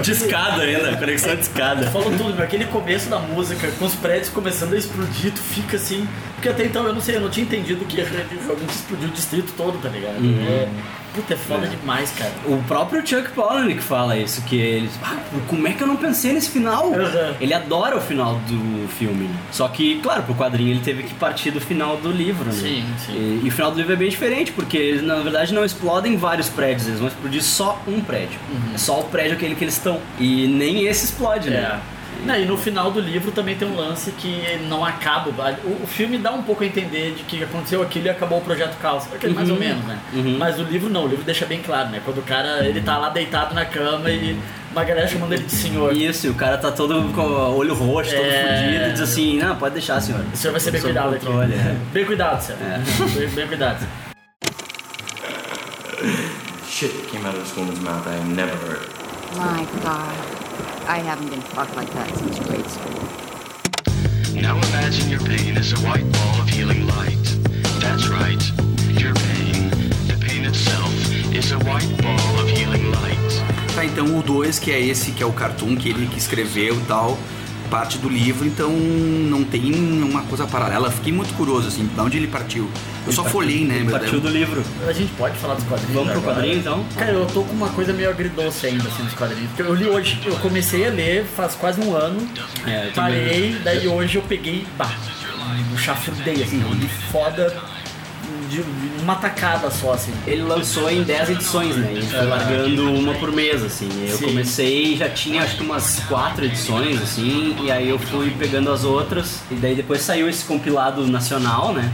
[0.00, 1.90] de escada ainda, conexão de escada.
[1.90, 2.44] Falou tudo, meu.
[2.44, 6.06] Aquele começo da música, com os prédios começando a explodir, tu fica assim.
[6.44, 9.54] Porque até então eu não sei, eu não tinha entendido que realmente explodiu o distrito
[9.56, 10.18] todo, tá ligado?
[10.18, 10.46] Uhum.
[10.46, 10.68] É,
[11.14, 12.30] Puta, é foda demais, cara.
[12.44, 14.90] O próprio Chuck Palahniuk fala isso, que ele...
[15.02, 15.16] Ah,
[15.48, 16.92] como é que eu não pensei nesse final?
[17.40, 19.24] Ele adora o final do filme.
[19.24, 19.34] né?
[19.52, 22.52] Só que, claro, pro quadrinho ele teve que partir do final do livro, né?
[22.52, 23.12] Sim, sim.
[23.12, 26.16] E, e o final do livro é bem diferente, porque eles, na verdade, não explodem
[26.18, 28.38] vários prédios, eles vão explodir só um prédio.
[28.74, 29.98] É só o prédio aquele que eles estão.
[30.18, 31.80] E nem esse explode, né?
[32.24, 32.26] É.
[32.26, 35.56] Não, e no final do livro também tem um lance que não acaba.
[35.64, 38.42] O, o filme dá um pouco a entender de que aconteceu aquilo e acabou o
[38.42, 39.04] projeto Caos.
[39.14, 39.60] Aquele mais ou Uhum.
[39.60, 39.98] menos, né?
[40.12, 40.36] Uhum.
[40.38, 42.00] Mas o livro não, o livro deixa bem claro, né?
[42.04, 44.38] Quando o cara ele tá lá deitado na cama e
[44.72, 45.92] uma galera chamando ele de senhor.
[45.96, 48.64] Isso, e o cara tá todo com o olho roxo, todo É.
[48.64, 50.20] fudido, e diz assim, não, pode deixar, senhor.
[50.32, 51.26] O senhor vai ser bem cuidado aqui.
[51.26, 51.76] controle, é.
[51.92, 52.58] Bem cuidado, senhor.
[53.14, 53.86] Bem, bem cuidado.
[56.68, 58.88] Shit came out of this woman's mouth I have never heard.
[59.36, 60.63] My God.
[60.86, 63.00] I haven't been fucked like that since grade school.
[64.34, 67.24] Now imagine your pain is a white ball of healing light.
[67.80, 68.42] That's right.
[69.00, 69.70] Your pain,
[70.06, 70.92] the pain itself,
[71.32, 73.74] is a white ball of healing light.
[73.74, 76.76] Tá, então o 2, que é esse que é o cartoon que ele que escreveu
[76.76, 77.18] e tal,
[77.70, 79.72] parte do livro, então não tem
[80.02, 80.90] uma coisa paralela.
[80.90, 82.68] Fiquei muito curioso, assim, de onde ele partiu.
[83.06, 84.22] Eu só folhei, né, meu partiu Deus.
[84.22, 84.62] do livro.
[84.88, 85.94] A gente pode falar dos quadrinhos.
[85.94, 86.36] Vamos pro agora?
[86.36, 86.84] quadrinho, então?
[86.96, 89.48] Cara, eu tô com uma coisa meio agridoce ainda, assim, dos quadrinhos.
[89.48, 92.26] Porque eu li hoje, eu comecei a ler faz quase um ano,
[92.66, 93.56] É, eu parei, também.
[93.62, 94.90] daí hoje eu peguei, bah,
[95.72, 97.54] um chafurdei, assim, eu li foda
[98.48, 98.64] de
[99.02, 100.12] uma tacada só, assim.
[100.26, 101.88] Ele lançou em 10 edições, né?
[101.92, 102.22] Ele foi Ah.
[102.24, 103.88] largando uma por mês, assim.
[104.08, 104.24] Eu Sim.
[104.26, 108.82] comecei, já tinha acho que umas quatro edições, assim, e aí eu fui pegando as
[108.84, 111.90] outras, e daí depois saiu esse compilado nacional, né?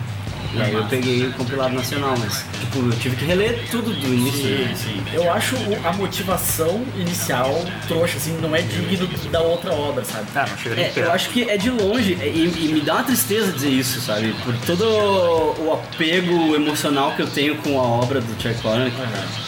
[0.55, 4.07] E aí eu peguei o compilado nacional, mas, tipo, eu tive que reler tudo do
[4.07, 4.40] início.
[4.42, 4.74] Sim, né?
[4.74, 5.03] sim.
[5.12, 10.26] Eu acho o- a motivação inicial trouxa, assim, não é digno da outra obra, sabe?
[10.34, 13.05] Ah, não chega É, eu acho que é de longe, e, e me dá uma
[13.05, 14.34] tristeza dizer isso, sabe?
[14.44, 18.96] Por todo o apego emocional que eu tenho com a obra do Chuck Palahniuk,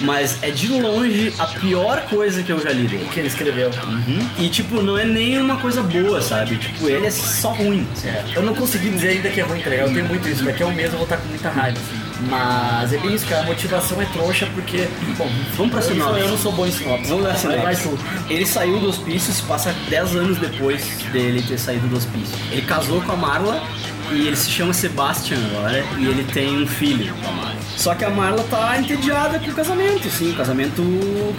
[0.01, 3.09] mas é de longe a pior coisa que eu já li dele.
[3.13, 3.71] que ele escreveu.
[3.87, 4.29] Uhum.
[4.39, 6.57] E, tipo, não é nem uma coisa boa, sabe?
[6.57, 7.87] Tipo, ele é só ruim.
[8.05, 9.89] É, eu não consegui dizer ainda que é ruim, tá ligado?
[9.89, 12.03] Eu tenho muito isso, daqui a um mês eu vou estar com muita raiva, assim.
[12.29, 14.89] Mas é bem isso, cara, a motivação é trouxa porque,
[15.19, 16.21] bom, Vamos pra sinopse.
[16.21, 17.09] eu não sou bom em sinopse.
[17.09, 18.05] Vamos dar Vai- vai sinopse.
[18.05, 18.33] tu.
[18.33, 22.37] Ele saiu do hospício, se passa 10 anos depois dele ter saído do hospício.
[22.51, 23.63] Ele casou com a Marla
[24.15, 27.57] e ele se chama Sebastian agora e ele tem um filho com a Marla.
[27.77, 30.33] Só que a Marla tá entediada com o casamento, sim.
[30.33, 30.83] O casamento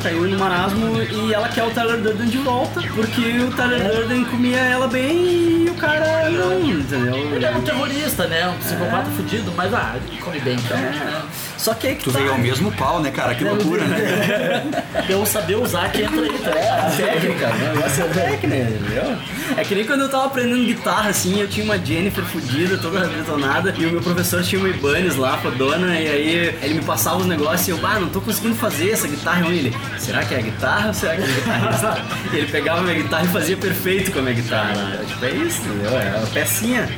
[0.01, 4.25] caiu no marasmo e ela quer o Tyler Durden de volta porque o Tyler Durden
[4.25, 7.15] comia ela bem e o cara não, entendeu?
[7.15, 8.47] Ele é um terrorista, né?
[8.49, 10.77] Um psicopata fudido, mas ah, ele come bem, então.
[10.77, 11.52] É.
[11.63, 12.19] Só que aí que Tu tá.
[12.19, 13.33] veio ao mesmo pau, né, cara?
[13.33, 14.63] Que loucura, né?
[15.07, 16.97] Eu saber usar que entra aí, tá ligado?
[16.97, 17.71] técnica, né?
[17.71, 19.17] o negócio é técnica, entendeu?
[19.55, 23.05] É que nem quando eu tava aprendendo guitarra, assim, eu tinha uma Jennifer fudida, toda
[23.07, 27.17] detonada, e o meu professor tinha uma Ibanez lá, fodona, e aí ele me passava
[27.17, 29.57] os negócios e eu, ah, não tô conseguindo fazer essa guitarra ruim.
[29.57, 31.97] Ele, será que é a guitarra ou será que é a guitarrista?
[32.33, 34.73] e ele pegava a minha guitarra e fazia perfeito com a minha guitarra.
[34.73, 35.05] né?
[35.07, 35.97] Tipo, é isso, entendeu?
[35.97, 36.89] É uma pecinha.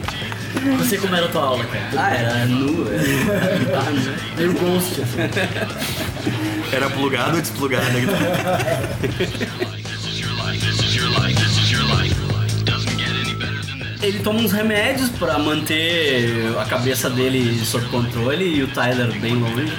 [0.63, 1.89] Não sei como era a tua aula, cara.
[1.97, 4.13] Ah, era nu, era guitarra nu.
[4.37, 5.19] Meio ghost, assim.
[6.71, 8.89] Era plugado ou desplugado a guitarra?
[10.57, 10.85] This.
[14.05, 19.33] Ele toma uns remédios pra manter a cabeça dele sob controle e o Tyler bem
[19.33, 19.73] longe.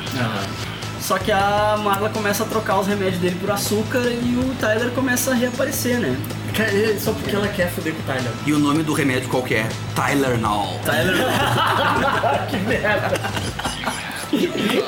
[1.07, 4.91] Só que a Marla começa a trocar os remédios dele por açúcar e o Tyler
[4.91, 6.17] começa a reaparecer, né?
[6.59, 8.33] É Só porque ela quer foder com o Tyler.
[8.45, 9.69] E o nome do remédio qual que é?
[9.95, 10.81] Tyler Now.
[10.85, 11.15] Tyler.
[12.51, 13.21] que merda.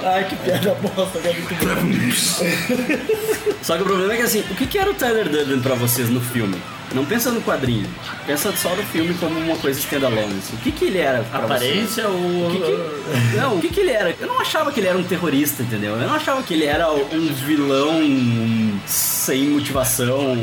[0.05, 1.69] Ai, que piada bosta, que é muito bom.
[3.63, 5.77] Só que o problema é que assim, o que, que era o Tyler Durden pra
[5.77, 6.61] vocês no filme?
[6.95, 7.87] Não pensa no quadrinho,
[8.27, 10.39] pensa só no filme como uma coisa standalone.
[10.39, 10.55] Assim.
[10.57, 12.07] O que, que ele era pra Aparência vocês?
[12.07, 12.47] ou.
[12.47, 14.15] O que que- Não, o que, que ele era?
[14.19, 15.93] Eu não achava que ele era um terrorista, entendeu?
[15.97, 18.01] Eu não achava que ele era um vilão
[18.87, 20.37] sem motivação.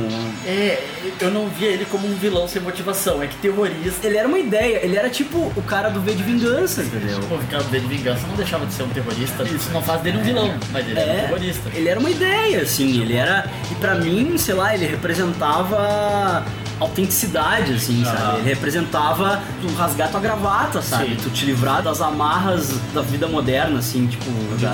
[0.46, 0.84] É,
[1.20, 4.06] eu não via ele como um vilão sem motivação, é que terrorista.
[4.06, 7.18] Ele era uma ideia, ele era tipo o cara do V de Vingança, entendeu?
[7.20, 9.43] O cara dele de vingança não deixava de ser um terrorista.
[9.43, 11.70] Isso não faz dele um vilão, mas ele é, um É, terrorista.
[11.74, 13.50] ele era uma ideia, assim, ele era.
[13.72, 16.35] E pra mim, sei lá, ele representava
[16.80, 18.40] autenticidade, assim, sabe?
[18.40, 21.10] Ele representava tu rasgar tua gravata, sabe?
[21.10, 21.18] Sim.
[21.24, 24.30] Tu te livrar das amarras da vida moderna, assim, tipo.
[24.60, 24.70] Da...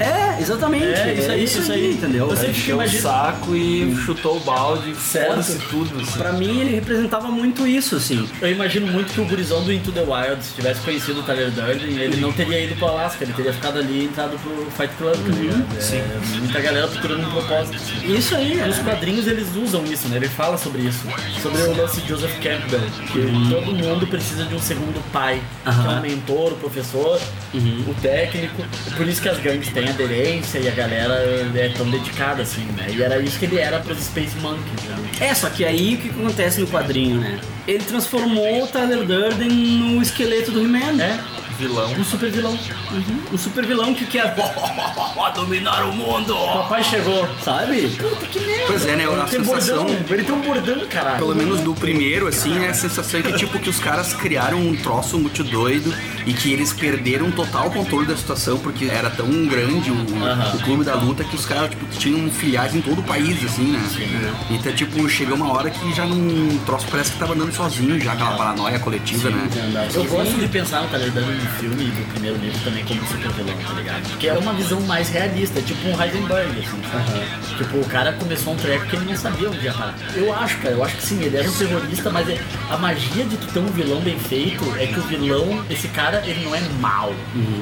[0.00, 0.84] É, exatamente.
[0.84, 1.92] É, isso aí, é isso aí.
[1.92, 2.26] entendeu?
[2.28, 5.28] Você fica encheu o imagina- saco e chutou o balde, Certo.
[5.30, 6.00] foda-se tudo.
[6.00, 6.18] Assim.
[6.18, 8.28] Pra mim, ele representava muito isso, assim.
[8.40, 11.50] Eu imagino muito que o gurizão do Into the Wild, se tivesse conhecido o Tyler
[11.50, 14.94] Durden, ele não teria ido pro Alaska, ele teria ficado ali e entrado pro Fight
[14.96, 15.66] Club, tá ligado?
[15.76, 16.02] É, Sim.
[16.38, 17.76] Muita galera procurando um propósito.
[18.04, 18.82] Isso aí, Nos é.
[18.82, 20.16] quadrinhos eles usam isso, né?
[20.16, 21.00] Ele fala sobre isso.
[21.42, 22.80] Sobre o lance de Joseph Campbell,
[23.12, 27.20] que todo mundo precisa de um segundo pai, que é um mentor, o professor,
[27.54, 28.62] o técnico.
[28.96, 31.14] Por isso que as gangues têm tem aderência e a galera
[31.54, 32.86] é tão dedicada, assim, né?
[32.90, 34.96] E era isso que ele era pros Space Monkeys, né?
[35.20, 37.38] É, só que aí o que acontece no quadrinho, né?
[37.66, 41.02] Ele transformou o Tyler Durden no esqueleto do He-Man.
[41.02, 41.18] É.
[41.58, 41.92] Vilão.
[41.92, 42.52] Um super vilão.
[42.52, 43.22] Uhum.
[43.32, 44.34] Um super vilão que quer
[45.34, 46.34] dominar o mundo.
[46.34, 47.26] Papai chegou.
[47.42, 47.88] Sabe?
[47.88, 48.64] Puta que merda.
[48.66, 49.04] Pois é, né?
[49.04, 49.84] Ele A tem sensação.
[49.84, 51.18] bordão, ele tem um bordão, caralho.
[51.18, 54.76] Pelo menos do primeiro, assim, é a sensação que, tipo, que os caras criaram um
[54.76, 55.94] troço muito doido
[56.26, 60.84] e que eles perderam total controle da situação, porque era tão grande o, o clube
[60.84, 64.34] da luta que os caras, tipo, tinham filiais em todo o país, assim, né?
[64.50, 66.16] Então, tipo, chegou uma hora que já não.
[66.16, 69.48] O troço parece que tava andando sozinho, já aquela paranoia coletiva, né?
[69.94, 73.56] Eu gosto de pensar Durden no filme e do primeiro livro também como super vilão,
[73.66, 74.02] tá ligado?
[74.10, 77.56] Porque é uma visão mais realista, tipo um Heisenberg, assim.
[77.58, 79.94] Tipo, o cara começou um treco que ele não sabia onde ia parar.
[80.14, 82.38] Eu acho, cara, eu acho que sim, ele era um terrorista, mas é-
[82.70, 86.22] a magia de tu ter um vilão bem feito é que o vilão, esse cara,
[86.26, 87.12] ele não é mal.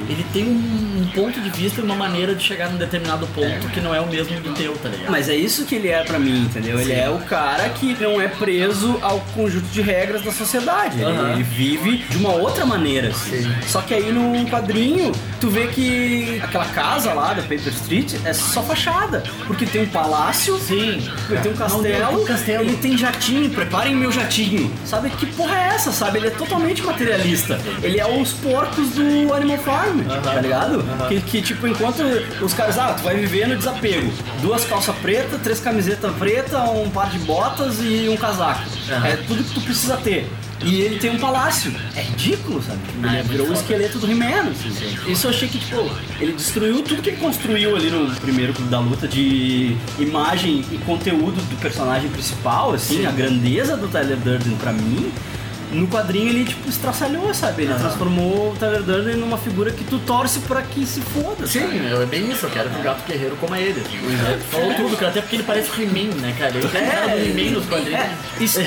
[0.09, 3.69] Ele tem um, um ponto de vista e uma maneira de chegar num determinado ponto
[3.69, 5.11] que não é o mesmo do teu, tá ligado?
[5.11, 6.79] Mas é isso que ele é pra mim, entendeu?
[6.81, 7.01] Ele Sim.
[7.01, 11.01] é o cara que não é preso ao conjunto de regras da sociedade.
[11.01, 11.33] Ele, Aham.
[11.33, 13.53] ele vive de uma outra maneira, assim.
[13.67, 18.33] Só que aí no quadrinho, tu vê que aquela casa lá da Paper Street é
[18.33, 19.23] só fachada.
[19.47, 21.03] Porque tem um palácio, Sim.
[21.43, 22.63] tem um castelo, tem um castelo.
[22.65, 24.73] ele tem jatinho, preparem meu jatinho.
[24.85, 26.19] Sabe que porra é essa, sabe?
[26.19, 27.59] Ele é totalmente materialista.
[27.83, 30.85] Ele é os porcos do Animal Farm, tá ligado?
[31.09, 32.03] Que, que, tipo, enquanto
[32.41, 34.13] os caras, ah, tu vai viver no desapego.
[34.41, 38.63] Duas calças pretas, três camisetas pretas, um par de botas e um casaco.
[39.05, 40.31] É tudo que tu precisa ter.
[40.63, 41.75] E ele tem um palácio.
[41.95, 42.79] É ridículo, sabe?
[43.03, 44.51] Ele é virou o esqueleto do He-Man.
[44.51, 45.11] assim.
[45.11, 45.91] Isso eu achei que, tipo,
[46.21, 50.79] ele destruiu tudo que ele construiu ali no primeiro Clube da Luta de imagem e
[50.79, 55.13] conteúdo do personagem principal, assim, a grandeza do Tyler Durden pra mim.
[55.75, 57.63] No quadrinho ele, tipo, estraçalhou, sabe?
[57.63, 57.81] Ele Aham.
[57.81, 62.03] transformou o Tyler Durden numa figura que tu torce pra que se foda, Sim, sabe?
[62.03, 63.81] é bem isso, eu quero que o gato guerreiro coma ele.
[63.81, 66.53] É, Falou tudo, cara, até porque ele parece He-Man, né, cara?
[66.57, 68.01] Ele tem cara do He-Man nos quadrinhos.
[68.01, 68.61] É, isso,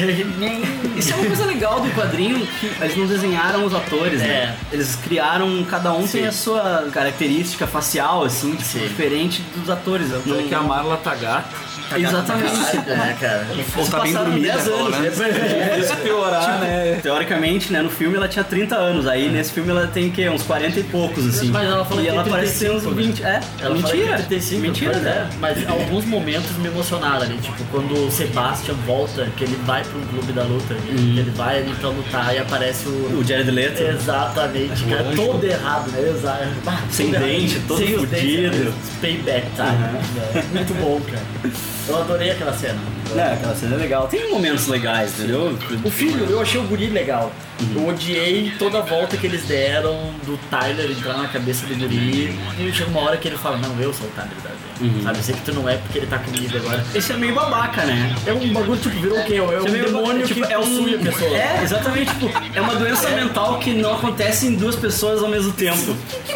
[0.95, 4.27] isso é uma coisa legal do quadrinho que eles não desenharam os atores, né?
[4.27, 4.55] É.
[4.73, 6.27] Eles criaram, cada um tem Sim.
[6.27, 10.07] a sua característica facial, assim, diferente dos atores.
[10.11, 11.66] É que a Marla tá gata.
[11.97, 12.77] Exatamente.
[12.77, 13.47] É, cara.
[13.77, 15.17] Ou tá bem dormida, 10 fala, anos.
[15.17, 15.79] né?
[15.79, 16.99] Isso piorar, né?
[17.01, 20.27] Teoricamente, né, no filme ela tinha 30 anos, aí nesse filme ela tem o quê?
[20.29, 21.47] Uns 40 e poucos, assim.
[21.49, 23.07] Mas ela fala e que ela tem parece ter uns 35, né?
[23.07, 23.23] 20.
[23.23, 23.97] É, Ela mentira.
[23.97, 25.09] fala que 35, mentira, né?
[25.31, 25.35] é.
[25.39, 29.99] Mas alguns momentos me emocionaram ali, tipo quando o Sebastian volta, que ele vai pro
[30.01, 32.91] clube da luta, que ele vai ali pra lutar e aparece o.
[32.91, 33.19] Uhum.
[33.19, 33.81] O Jared Leto.
[33.81, 35.15] Exatamente, O cara, anjo.
[35.25, 36.09] todo errado, né?
[36.09, 36.47] Exato.
[36.89, 38.57] Sem todo dente, todo fudido.
[38.65, 38.73] né?
[39.01, 39.67] Payback time.
[40.15, 40.43] né?
[40.53, 41.53] Muito bom, cara.
[41.87, 42.96] Eu adorei aquela cena.
[43.15, 44.07] É, aquela cena é legal.
[44.07, 45.57] Tem momentos legais, entendeu?
[45.83, 47.31] O filho, eu achei o guri legal.
[47.75, 52.37] Eu odiei toda a volta que eles deram do Tyler entrar na cabeça do guri.
[52.59, 55.01] E chega uma hora que ele fala, não, eu sou o Tyler da Uhum.
[55.03, 56.85] Sabe, eu sei que tu não é porque ele tá comigo agora.
[56.93, 58.15] Esse é meio babaca, né?
[58.25, 59.35] É um bagulho, tipo, virou o quê?
[59.35, 61.37] É um é demônio tipo, que é possui um, a pessoa.
[61.37, 65.51] É, exatamente, tipo, é uma doença mental que não acontece em duas pessoas ao mesmo
[65.53, 65.95] tempo.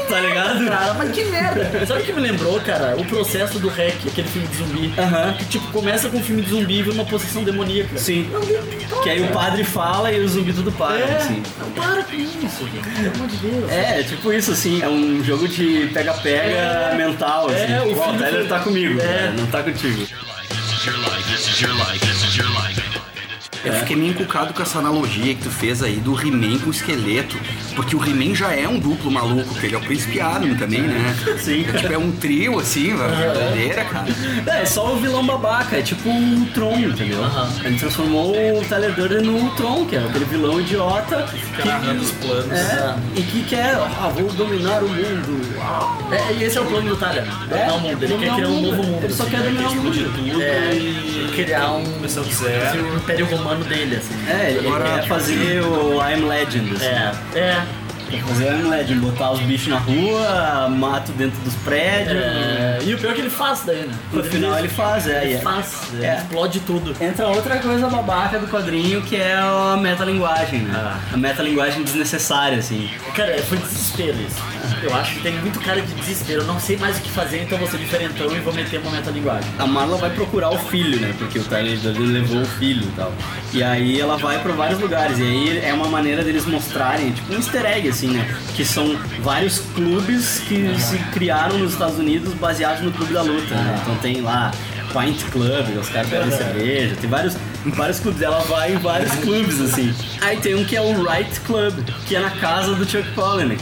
[0.10, 0.66] Tá ligado?
[0.66, 1.86] Cara, mas que merda!
[1.86, 2.96] Sabe o que me lembrou, cara?
[2.98, 4.94] O processo do REC, aquele filme de zumbi.
[4.98, 5.34] Aham.
[5.34, 7.98] Que, tipo, começa com um filme de zumbi e vira uma possessão demoníaca.
[7.98, 8.30] Sim.
[9.04, 11.42] Que aí o padre fala e o zumbi tudo para, É, assim.
[11.60, 12.88] não para com isso, gente.
[13.02, 13.72] Pelo amor de Deus.
[13.72, 16.96] É, tipo isso, assim, é um jogo de pega-pega É.
[16.96, 17.74] mental, assim.
[17.74, 19.04] É, o o filho tá comigo, É.
[19.04, 19.34] né?
[19.38, 20.06] não tá contigo.
[23.64, 26.72] Eu fiquei meio encucado com essa analogia que tu fez aí do He-Man com o
[26.72, 27.38] esqueleto.
[27.82, 30.82] Porque o He-Man já é um duplo maluco, que ele é o príncipe Adam também,
[30.82, 31.16] né?
[31.40, 31.66] Sim.
[31.68, 34.06] É, tipo, é um trio, assim, verdadeira, cara.
[34.46, 37.20] É, é só o vilão babaca, é tipo o Tron, entendeu?
[37.66, 41.26] Ele transformou o Tyler Durden no Tron, que é aquele vilão idiota.
[41.28, 42.52] Fica narrando os planos.
[42.52, 45.42] É, e que quer, ah, vou dominar o mundo.
[45.60, 47.24] Ah, É, e esse é o plano do Tyler.
[47.50, 48.04] Dominar o mundo.
[48.04, 49.04] Ele quer criar um novo mundo.
[49.04, 49.46] Ele só assim, quer né?
[49.46, 50.14] dominar o mundo.
[50.16, 51.84] tudo É, e criar um.
[51.84, 52.84] do assim, zero.
[52.86, 54.14] o império romano dele, assim.
[54.30, 56.86] É, ele Agora- quer fazer o I'm Legend, assim.
[56.86, 57.64] É, é.
[58.20, 62.18] Fazer o I'm Legend, botar os bichos na rua, mato dentro dos prédios.
[62.22, 63.94] É, e o pior é que ele faz daí, né?
[64.12, 65.24] No final ele faz, é.
[65.24, 65.40] Ele é.
[65.40, 66.18] faz, É.
[66.18, 66.96] explode tudo.
[67.04, 70.74] Entra outra coisa babaca do quadrinho que é a metalinguagem, né?
[70.76, 71.00] Ah.
[71.14, 72.90] A metalinguagem desnecessária, assim.
[73.16, 74.42] Cara, foi desespero isso.
[74.82, 76.42] Eu acho que tem muito cara de desespero.
[76.42, 78.92] Eu não sei mais o que fazer, então vou ser diferentão e vou meter uma
[78.92, 79.50] metalinguagem.
[79.60, 81.14] A Marla vai procurar o filho, né?
[81.18, 83.14] Porque o Tyler levou o filho e tal.
[83.54, 85.20] E aí ela vai pra vários lugares.
[85.20, 88.28] E aí é uma maneira deles mostrarem, tipo um easter egg, assim, né?
[88.56, 93.56] Que são vários clubes que se criaram nos Estados Unidos baseados no Clube da Luta,
[93.56, 93.80] né?
[93.82, 94.52] Então tem lá
[94.92, 98.22] Pint Club, os caras bebem cerveja, tem vários, vários clubes.
[98.22, 99.94] Ela vai em vários clubes, assim.
[100.22, 103.62] Aí tem um que é o Right Club, que é na casa do Chuck Palahniuk.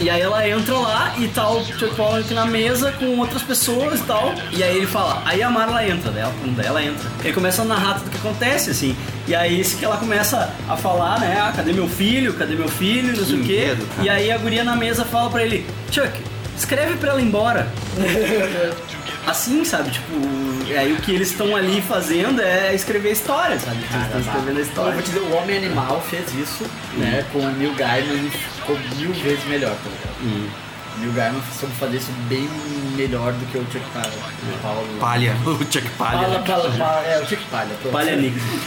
[0.00, 4.00] E aí ela entra lá e tá o Chuck Palahniuk na mesa com outras pessoas
[4.00, 4.34] e tal.
[4.52, 7.08] E aí ele fala, aí a Marla entra, daí ela, daí ela entra.
[7.22, 8.96] Ele começa a narrar tudo o que acontece, assim.
[9.28, 11.38] E aí isso que ela começa a falar, né?
[11.40, 12.32] Ah, cadê meu filho?
[12.34, 13.16] Cadê meu filho?
[13.16, 13.76] Não sei o quê.
[14.02, 16.10] E aí a guria na mesa fala pra ele, Chuck,
[16.56, 17.68] escreve pra ela ir embora.
[19.26, 19.90] Assim, sabe?
[19.90, 20.14] Tipo,
[20.66, 23.76] e aí o que eles estão ali fazendo é escrever história, sabe?
[23.76, 24.92] Eles estão escrevendo a Eu história.
[24.92, 26.64] vou te dizer, o Homem Animal fez isso,
[26.96, 28.30] né, com o Neil Gaiman
[28.76, 30.50] ficou mil vezes melhor, tá ligado?
[30.96, 32.48] O Neil Gaiman soube fazer isso bem
[32.96, 34.10] melhor do que o Chuck Palha.
[34.60, 34.86] Paulo.
[34.98, 36.18] Palha, o Chuck Palha.
[36.28, 37.70] Palha, palha, palha, é, o Chuck Palha.
[37.80, 37.96] pronto.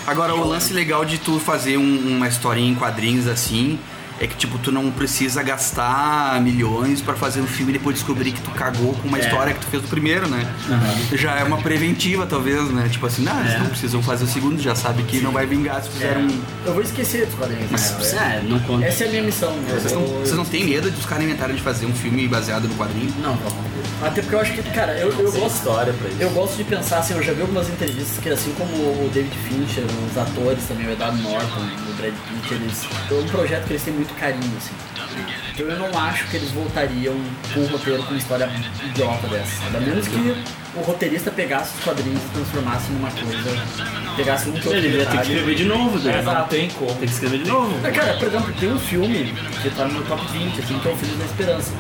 [0.08, 3.78] Agora, o lance legal de tu fazer um- uma historinha em quadrinhos assim
[4.20, 8.32] é que, tipo, tu não precisa gastar milhões pra fazer um filme e depois descobrir
[8.32, 9.22] que tu cagou com uma É.
[9.22, 10.46] história que tu fez do primeiro, né?
[11.14, 12.88] Já é uma preventiva, talvez, né?
[12.90, 13.60] Tipo assim, não, eles É.
[13.60, 16.28] não precisam fazer o segundo, já sabe que não vai vingar se fizer um.
[16.66, 17.70] Eu vou esquecer dos quadrinhos.
[17.72, 18.42] Mas, né?
[18.44, 18.86] é, não conta.
[18.86, 19.54] Essa é a minha missão.
[19.70, 22.68] Vocês não, vocês não têm medo de os caras inventarem de fazer um filme baseado
[22.68, 23.14] no quadrinho?
[23.22, 23.74] Não, não.
[24.08, 25.48] Até porque eu acho que, cara, eu, eu gosto.
[25.48, 26.18] história pra isso.
[26.22, 29.36] Eu gosto de pensar assim, eu já vi algumas entrevistas que assim como o David
[29.48, 32.84] Fincher, os atores também, o Edward Norton, o Brad Pitt, eles.
[33.10, 34.74] É um projeto que eles têm muito carinho, assim.
[35.54, 37.16] Então eu não acho que eles voltariam
[37.54, 38.50] com um roteiro com uma história
[38.84, 39.66] idiota dessa.
[39.68, 40.36] A menos que
[40.76, 44.14] o roteirista pegasse os quadrinhos e transformasse numa coisa.
[44.16, 46.12] Pegasse um outro Ele ia ter que escrever de novo, né?
[46.12, 46.50] Não exato.
[46.50, 46.96] tem como.
[46.96, 47.88] Tem que escrever de novo.
[47.88, 50.88] É, cara, por exemplo, tem um filme que tá no meu top 20, assim, que
[50.88, 51.72] é o Filhos da Esperança.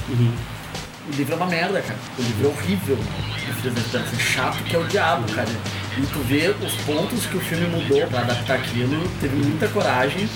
[1.05, 1.99] O livro é uma merda, cara.
[2.17, 2.95] O livro é horrível.
[2.97, 5.49] O Filhos da Esperança é chato que é o diabo, cara.
[5.97, 10.27] E tu vê os pontos que o filme mudou pra adaptar aquilo, teve muita coragem,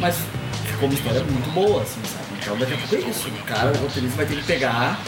[0.00, 0.16] mas
[0.82, 2.24] uma história muito boa, assim, sabe?
[2.40, 3.28] Então daqui a pouco é isso.
[3.28, 5.00] O cara, o roteirista vai ter que pegar,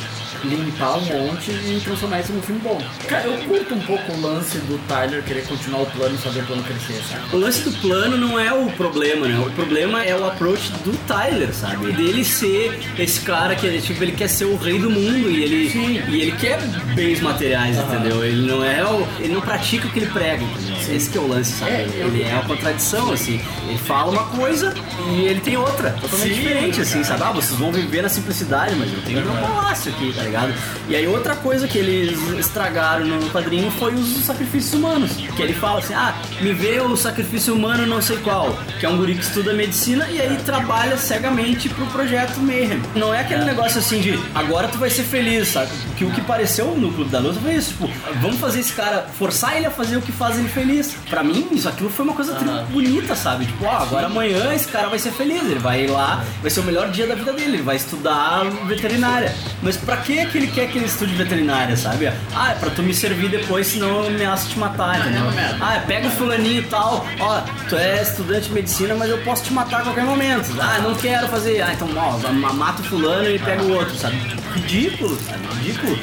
[0.44, 2.80] limpar um monte e transformar isso num filme bom.
[3.08, 6.40] Cara, eu curto um pouco o lance do Tyler querer continuar o plano e fazer
[6.40, 7.36] o plano crescer, sabe?
[7.36, 9.38] O lance do plano não é o problema, né?
[9.46, 11.92] O problema é o approach do Tyler, sabe?
[11.92, 15.42] Dele ser esse cara que ele, tipo, ele quer ser o rei do mundo e
[15.42, 16.58] ele, e ele quer
[16.94, 18.24] bens materiais, entendeu?
[18.24, 19.06] Ele não é o.
[19.20, 20.76] Ele não pratica o que ele prega, entendeu?
[20.96, 21.72] Esse que é o lance, sabe?
[21.72, 23.40] É, ele é uma contradição, assim.
[23.68, 24.74] Ele fala uma coisa
[25.10, 27.04] e ele tem outra, totalmente Sim, diferente, assim, cara.
[27.04, 27.22] sabe?
[27.24, 30.52] Ah, vocês vão viver na simplicidade, mas eu tenho meu palácio aqui, tá ligado?
[30.88, 35.12] E aí outra coisa que eles estragaram no quadrinho foi os sacrifícios humanos.
[35.34, 38.88] Que ele fala assim, ah, me vê o sacrifício humano não sei qual, que é
[38.88, 42.80] um guri que estuda medicina e aí trabalha cegamente pro projeto Mayhem.
[42.94, 45.70] Não é aquele negócio assim de, agora tu vai ser feliz, sabe?
[45.96, 49.06] Que o que pareceu no Clube da Luta foi isso, tipo, vamos fazer esse cara,
[49.18, 50.96] forçar ele a fazer o que faz ele feliz.
[51.08, 52.34] Pra mim, isso aquilo foi uma coisa
[52.70, 53.46] bonita, sabe?
[53.46, 56.60] Tipo, ah, agora amanhã esse cara vai ser feliz, ele vai ir lá, vai ser
[56.60, 59.34] o melhor dia da vida dele, ele vai estudar veterinária.
[59.62, 62.06] Mas pra que que ele quer que ele estude veterinária, sabe?
[62.34, 65.24] Ah, é pra tu me servir depois, senão eu ameaço te matar, entendeu?
[65.60, 69.42] Ah, pega o fulaninho e tal, ó, tu é estudante de medicina, mas eu posso
[69.44, 70.48] te matar a qualquer momento.
[70.60, 71.60] Ah, não quero fazer.
[71.60, 74.16] Ah, então, ó, ma- mata o fulano e pega o outro, sabe?
[74.54, 75.40] Ridículo, sabe?
[75.60, 75.98] Ridículo.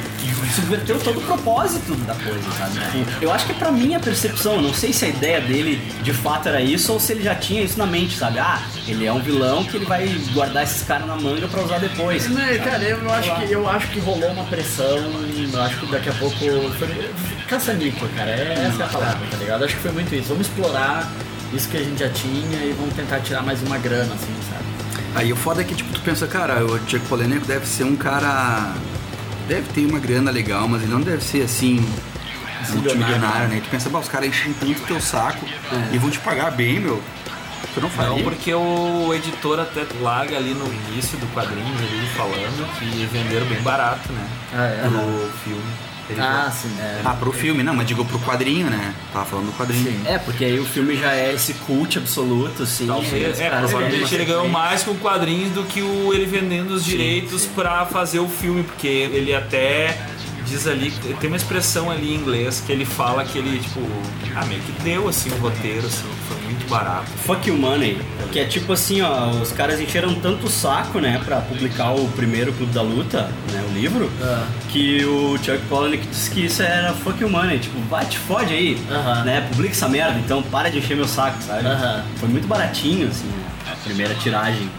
[0.54, 2.78] Subverteu todo o propósito da coisa, sabe?
[2.80, 6.12] Tipo, eu acho que pra mim a percepção, não sei se a ideia dele de
[6.12, 8.38] fato era isso ou se ele já tinha isso na mente, sabe?
[8.38, 11.78] Ah, ele é um vilão que ele vai guardar esses caras na manga pra usar
[11.78, 12.28] depois.
[12.28, 12.58] Não, sabe?
[12.58, 14.98] cara, eu acho, que, eu acho que rolou uma pressão,
[15.52, 16.36] eu acho que daqui a pouco
[16.78, 17.10] foi
[17.48, 19.64] caça-níquel, cara, é, essa é a palavra, tá ligado?
[19.64, 21.10] Acho que foi muito isso, vamos explorar
[21.52, 24.64] isso que a gente já tinha e vamos tentar tirar mais uma grana, assim, sabe?
[25.14, 27.94] Aí o foda é que, tipo, tu pensa, cara, o Chuck Palahniuk deve ser um
[27.94, 28.72] cara...
[29.46, 31.86] Deve ter uma grana legal, mas ele não deve ser, assim,
[32.70, 33.60] multimilionário, né?
[33.62, 35.46] Tu pensa, bah, os caras enchem tanto teu saco
[35.92, 37.02] e vão te pagar bem, meu.
[37.74, 38.10] Tu não faria?
[38.10, 43.46] Não, porque o editor até larga ali no início do quadrinho ali falando que venderam
[43.46, 44.26] bem barato, né?
[44.52, 44.88] Ah, é?
[44.88, 45.62] Pro filme.
[46.08, 46.74] Ele Ah, sim.
[46.78, 47.00] É.
[47.04, 48.94] Ah, pro filme, não, mas digo pro quadrinho, né?
[49.12, 50.00] Tava falando do quadrinho.
[50.06, 52.86] É, porque aí o filme já é esse cult absoluto, assim.
[52.86, 57.46] Talvez, é, provavelmente ele ganhou mais com quadrinhos do que o ele vendendo os direitos
[57.46, 59.98] pra fazer o filme, porque ele até
[60.46, 60.90] diz ali,
[61.20, 63.80] tem uma expressão ali em inglês que ele fala que ele, tipo,
[64.34, 67.06] ah, meio que deu assim o roteiro, assim, foi muito barato.
[67.24, 68.00] Fuck You Money,
[68.32, 72.08] que é tipo assim, ó, os caras encheram tanto o saco, né, pra publicar o
[72.08, 74.10] primeiro Clube da Luta, né, o livro,
[74.68, 78.52] que o Chuck Palahniuk disse que isso era Fuck You Money, tipo, vai, te fode
[78.52, 78.78] aí,
[79.24, 81.64] né, publica essa merda, então para de encher meu saco, sabe?
[82.16, 83.30] Foi muito baratinho, assim,
[83.70, 84.70] a primeira tiragem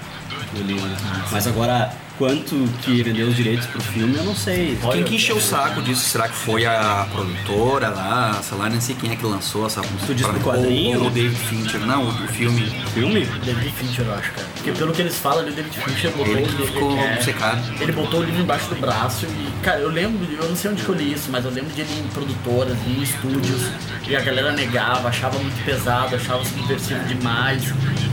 [0.53, 0.89] do livro.
[1.31, 4.77] Mas agora, quanto que vendeu os direitos pro filme, eu não sei.
[4.91, 6.01] Quem que encheu o saco disso?
[6.09, 8.39] Será que foi a produtora lá?
[8.43, 10.05] Sei lá, nem sei quem é que lançou essa música.
[10.07, 11.01] Tu disse do Ou- quadrinho?
[11.01, 11.79] Ou o David Fincher.
[11.81, 12.61] Não, o o filme.
[12.93, 13.25] Filme?
[13.43, 14.47] David Fincher, eu acho, cara.
[14.55, 17.61] Porque pelo que eles falam ali, o David Fincher botou Ele o ficou é, obcecado.
[17.81, 20.83] Ele botou o livro embaixo do braço e, Cara, eu lembro, eu não sei onde
[20.83, 23.69] que eu li isso, mas eu lembro de ele em produtoras, em estúdios,
[24.07, 27.63] e a galera negava, achava muito pesado, achava subversivo demais.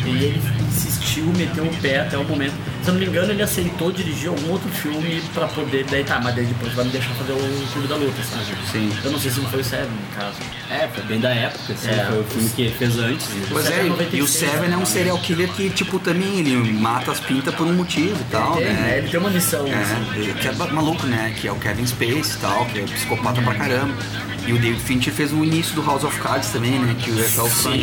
[0.04, 2.54] E ele insistiu, meteu o pé até o momento.
[2.82, 5.84] Se eu não me engano, ele aceitou dirigir algum outro filme pra poder.
[5.88, 8.44] Daí tá, mas daí depois vai me deixar fazer o Clube da Luta, sabe?
[8.72, 8.92] Sim.
[9.04, 10.36] Eu não sei se não foi o Seven, no caso.
[10.68, 12.04] É, foi bem da época, assim, É.
[12.06, 13.28] foi o filme que ele fez antes.
[13.28, 13.46] né?
[13.50, 17.20] Pois é, e o Seven é um serial killer que, tipo, também ele mata as
[17.20, 18.72] pintas por um motivo e tal, tem, né?
[18.72, 18.98] né?
[18.98, 20.20] Ele tem uma missão, É, assim.
[20.20, 21.32] ele- que é maluco, né?
[21.40, 23.94] Que é o Kevin Space e tal, que é psicopata pra caramba.
[24.44, 26.96] E o David Fincher fez o início do House of Cards também, né?
[27.00, 27.78] Que o Ethel Frank,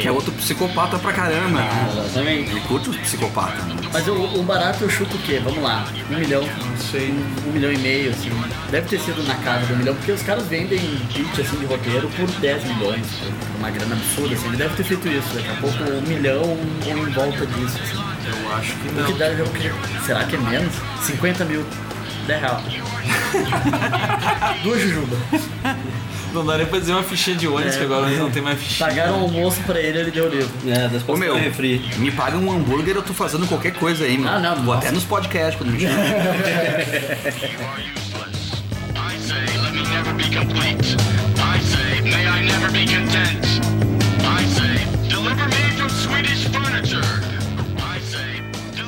[0.00, 1.88] que é outro psicopata pra caramba, né?
[1.92, 2.50] Exatamente.
[2.50, 3.76] Ele curte os psicopatas, né?
[3.92, 5.40] Mas o, o barato eu chuto o quê?
[5.42, 6.42] Vamos lá, um milhão.
[6.42, 7.10] Não sei.
[7.10, 8.30] Um, um milhão e meio, assim.
[8.70, 10.78] Deve ter sido na casa do milhão, porque os caras vendem
[11.12, 14.48] pitch assim de roteiro por 10 milhões, por uma grana absurda, assim.
[14.48, 16.58] Ele deve ter feito isso, daqui a pouco um milhão ou
[16.98, 17.98] em volta disso, assim.
[18.28, 19.04] Eu acho que O não.
[19.06, 19.72] que o que,
[20.06, 20.74] será que é menos?
[21.02, 21.64] 50 mil.
[22.26, 22.62] 10 reais.
[24.62, 25.16] Duas jujuba.
[26.32, 27.78] Não dá nem pra dizer uma fichinha de ônibus, É.
[27.78, 28.88] que agora não tem mais fichinha.
[28.88, 30.50] Pagaram o almoço pra ele, ele deu o livro.
[30.66, 31.82] É, das Ô meu, refri.
[31.96, 34.28] me paga um hambúrguer, eu tô fazendo qualquer coisa aí, meu.
[34.28, 35.96] Ah, não, Vou até nos podcasts quando me chamam.
[38.96, 40.96] I say, let me never be complete.
[41.38, 43.44] I say, may I never be content.
[44.22, 44.77] I say,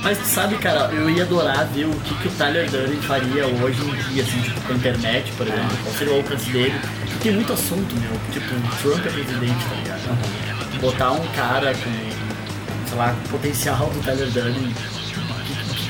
[0.03, 3.47] Mas tu sabe, cara, eu ia adorar ver o que, que o Tyler Durden faria
[3.47, 5.77] hoje em dia, assim, tipo, com a internet, por exemplo.
[5.83, 6.75] Qual seria o alcance dele?
[7.23, 8.11] Tem muito assunto, meu.
[8.33, 10.81] Tipo, o Trump é presidente, tá ligado?
[10.81, 14.75] Botar um cara com, sei lá, potencial do Tyler Durden,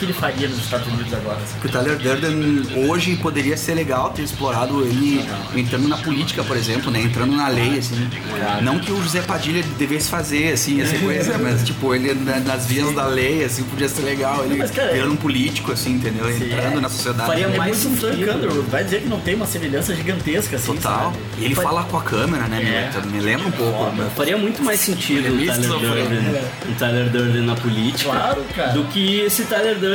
[0.01, 1.37] que, ele faria nos Estados Unidos agora?
[1.37, 1.57] assim?
[1.65, 5.25] O Tyler Durden hoje poderia ser legal ter explorado ele
[5.55, 7.01] entrando na política, por exemplo, né?
[7.03, 8.09] Entrando na lei, assim.
[8.63, 12.67] Não que o José Padilha devesse fazer, assim, essa coisa, mas tipo, ele na- nas
[12.67, 14.45] vias da lei, assim, podia ser legal.
[14.45, 16.29] Ele Mas, cara, virando um político, assim, entendeu?
[16.31, 17.27] Entrando na sociedade.
[17.29, 18.71] Faria É mais um Frank Underwood.
[18.71, 21.13] Vai dizer que não tem uma semelhança gigantesca, assim, Total.
[21.13, 21.19] sabe?
[21.39, 22.91] E ele Fa- fala com a câmera, né?
[22.95, 23.01] É.
[23.07, 23.91] Me, me lembra um pouco.
[23.97, 24.09] né?
[24.17, 25.69] Faria muito mais sentido o é Tyler.
[25.69, 29.90] Durden, o Tyler Durden na política Claro, do que esse Tyler Durden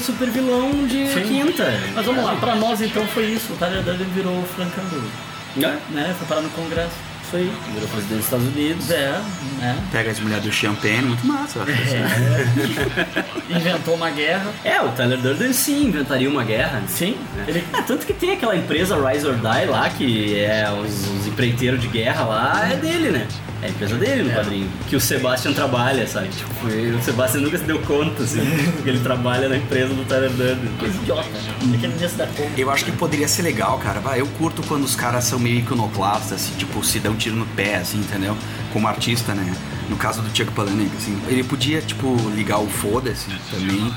[0.00, 1.22] super vilão de Sim.
[1.22, 1.64] quinta.
[1.94, 3.52] Mas vamos lá, pra nós então foi isso.
[3.52, 5.12] O Tyler Durden virou o Frank Underwood.
[5.58, 5.92] É.
[5.92, 6.14] Né?
[6.18, 7.08] Foi parar no Congresso.
[7.28, 7.52] Isso aí.
[7.74, 8.90] Virou presidente dos Estados Unidos.
[8.90, 9.20] É,
[9.58, 9.76] né?
[9.92, 11.62] Pega as mulheres do Champagne, muito massa.
[11.62, 13.52] acho assim.
[13.54, 14.50] Inventou uma guerra.
[14.64, 16.82] É, o Tyler Durden sim inventaria uma guerra.
[16.86, 17.18] Sim.
[17.46, 17.62] Ele...
[17.74, 21.80] É, tanto que tem aquela empresa Rise or Die lá, que é os, os empreiteiros
[21.82, 23.26] de guerra lá, é dele, né?
[23.60, 24.70] É a empresa dele no quadrinho.
[24.88, 26.28] Que o Sebastian trabalha, sabe?
[26.28, 28.38] Tipo, ele- o Sebastian nunca se deu conta, assim,
[28.84, 30.70] que ele trabalha na empresa do Tyler Durden.
[30.78, 31.40] Coisa idiota, né?
[31.74, 32.50] É que ele não ia se dar conta.
[32.56, 33.98] Eu acho que poderia ser legal, cara.
[33.98, 37.34] Vai, eu curto quando os caras são meio iconoclastas, assim, tipo, se dão um tiro
[37.34, 38.36] no pé, assim, entendeu?
[38.72, 39.52] Como artista, né?
[39.90, 43.92] No caso do Chuck Palahniuk, assim, ele podia, tipo, ligar o foda-se também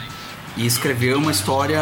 [0.57, 1.79] e escrever uma história.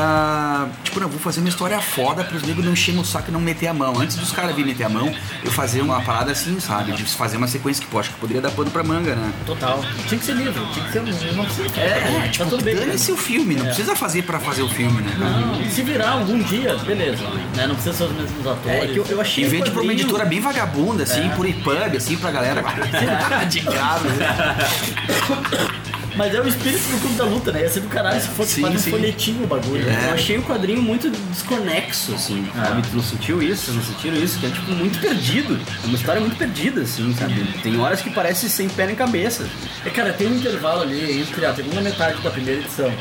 [0.83, 3.39] Tipo, não, vou fazer uma história foda pros negros não encherem o saco e não
[3.41, 3.99] meter a mão.
[3.99, 5.11] Antes dos caras virem meter a mão,
[5.43, 6.91] eu fazer uma parada assim, sabe?
[6.91, 9.31] De fazer uma sequência que, pô, acho que poderia dar pano pra manga, né?
[9.45, 9.83] Total.
[10.07, 11.35] Tinha que ser livro, tinha que ser um.
[11.35, 12.75] Não precisa É, tá tipo, tudo bem.
[12.75, 13.67] dane-se o filme, não É.
[13.69, 15.15] precisa fazer pra fazer o filme, né?
[15.17, 17.23] Não, se virar algum dia, beleza.
[17.55, 17.65] Né?
[17.67, 18.83] Não precisa ser os mesmos atores.
[18.83, 21.29] É, que eu, eu achei E vende pra uma editora bem vagabunda, assim, É.
[21.35, 22.61] por EPUB, assim, pra galera
[23.49, 24.09] de casa.
[26.19, 27.61] Mas é o espírito do Clube da Luta, né?
[27.61, 29.83] Ia ser do caralho se fosse Sim, um folhetinho o bagulho.
[29.83, 30.11] Eu né?
[30.11, 32.81] achei o quadrinho muito desconexo, assim, sabe?
[32.81, 33.71] Tu não sentiu isso?
[33.71, 34.37] Não sentiram isso?
[34.37, 35.57] Que é, tipo, muito perdido.
[35.81, 37.41] É uma história muito perdida, assim, sabe?
[37.63, 39.47] Tem horas que parece sem pé nem cabeça.
[39.85, 42.91] É, cara, tem um intervalo ali entre a segunda metade da primeira edição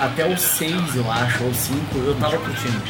[0.00, 2.80] até o 6, eu acho, ou o 5, eu tava curtindo,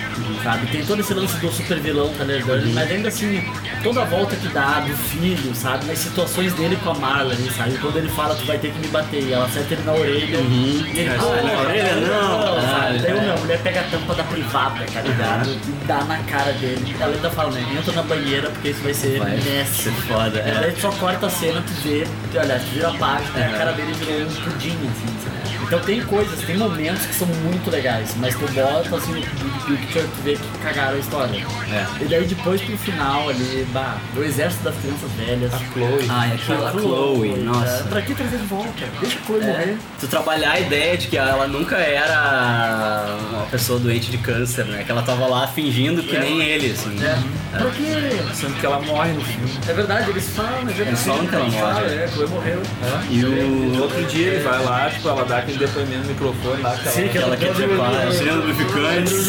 [0.42, 0.66] sabe?
[0.68, 3.42] Tem todo esse lance do super vilão, Tyler Durden, mas ainda assim,
[3.82, 5.84] toda a volta que dá do filho, sabe?
[5.86, 7.76] Nas situações dele com a Marla ali, sabe?
[7.78, 10.36] Quando ele fala, tu vai ter que me bater, e ela acerta ele na orelha,
[10.38, 12.96] e ele, Ah, "Pô, na orelha não." sabe?
[12.96, 13.20] Ah, Daí é.
[13.20, 15.50] minha mulher pega a tampa da privada, tá ligado?
[15.50, 16.96] E dá na cara dele.
[17.00, 17.64] Ela ainda fala, né?
[17.78, 19.82] Entra na banheira, porque isso vai ser Vai nessa.
[19.82, 20.58] ser foda, É, é.
[20.60, 22.06] Daí tu só corta a cena, tu vê,
[22.38, 25.41] olha, tu vira a página, e a cara dele virou um pudim, assim, sabe?
[25.72, 30.04] Então tem coisas, tem momentos que são muito legais, mas tu bota assim no picture,
[30.06, 31.46] tu vê que cagaram a história.
[31.72, 32.04] É.
[32.04, 35.54] E daí depois pro final ali, bah, o exército das crianças velhas.
[35.54, 36.06] A Chloe.
[36.10, 37.84] Ah, é aquela Chloe, nossa.
[37.84, 38.70] Pra que trazer de volta?
[39.00, 39.76] Deixa a Chloe É, morrer.
[39.98, 44.84] tu trabalhar a ideia de que ela nunca era uma pessoa doente de câncer, né?
[44.84, 46.20] Que ela tava lá fingindo que É.
[46.20, 47.02] nem ele, assim.
[47.02, 47.18] É.
[47.56, 48.34] Pra quê?
[48.34, 49.50] Sendo que ela morre no filme.
[49.66, 50.88] É verdade, eles falam, é verdade.
[50.90, 51.84] Eles falam que ela morre.
[51.94, 52.62] É, Chloe morreu.
[53.08, 56.76] E o outro dia ele vai lá, tipo, ela dá aquele depoimento no microfone lá.
[56.76, 59.26] Sim, que ela quer trepar, cheia de lubrificantes.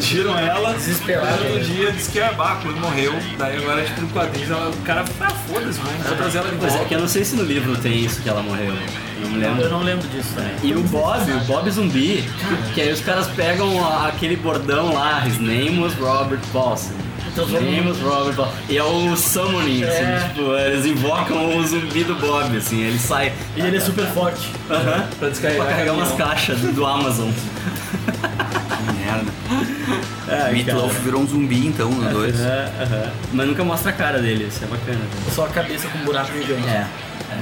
[0.00, 0.72] Tiram ela.
[0.74, 1.44] Desesperado.
[1.44, 3.12] No dia disse que ia bah, quando morreu.
[3.38, 5.98] Daí agora, tipo, no quadrinhos, ela- o cara, ah, foda-se, mano.
[6.06, 6.84] Vou trazer ela de Pois volta.
[6.84, 8.72] é, que eu não sei se no livro tem isso que ela morreu.
[9.22, 9.62] Eu não lembro.
[9.62, 10.52] Eu não lembro disso também.
[10.62, 12.24] E o Bob, o Bob Zumbi,
[12.74, 16.92] que aí os caras pegam a- aquele bordão lá, his name was Robert Paulson.
[17.36, 18.52] Was Robert Paulson.
[18.68, 19.88] E é o summoning, É.
[19.88, 23.32] assim, tipo, eles invocam o zumbi do Bob, assim, ele sai.
[23.56, 24.48] E ele é super forte.
[24.70, 25.06] Aham.
[25.18, 27.30] Pra descarregar Pra carregar umas caixas do, do Amazon.
[27.30, 29.32] Que merda.
[30.28, 32.40] É, Meatloaf virou um zumbi então no 2.
[32.40, 33.10] Aham, aham.
[33.32, 35.00] Mas nunca mostra a cara dele, isso é bacana.
[35.34, 36.66] Só a cabeça com um buraco gigante.
[36.68, 36.86] É.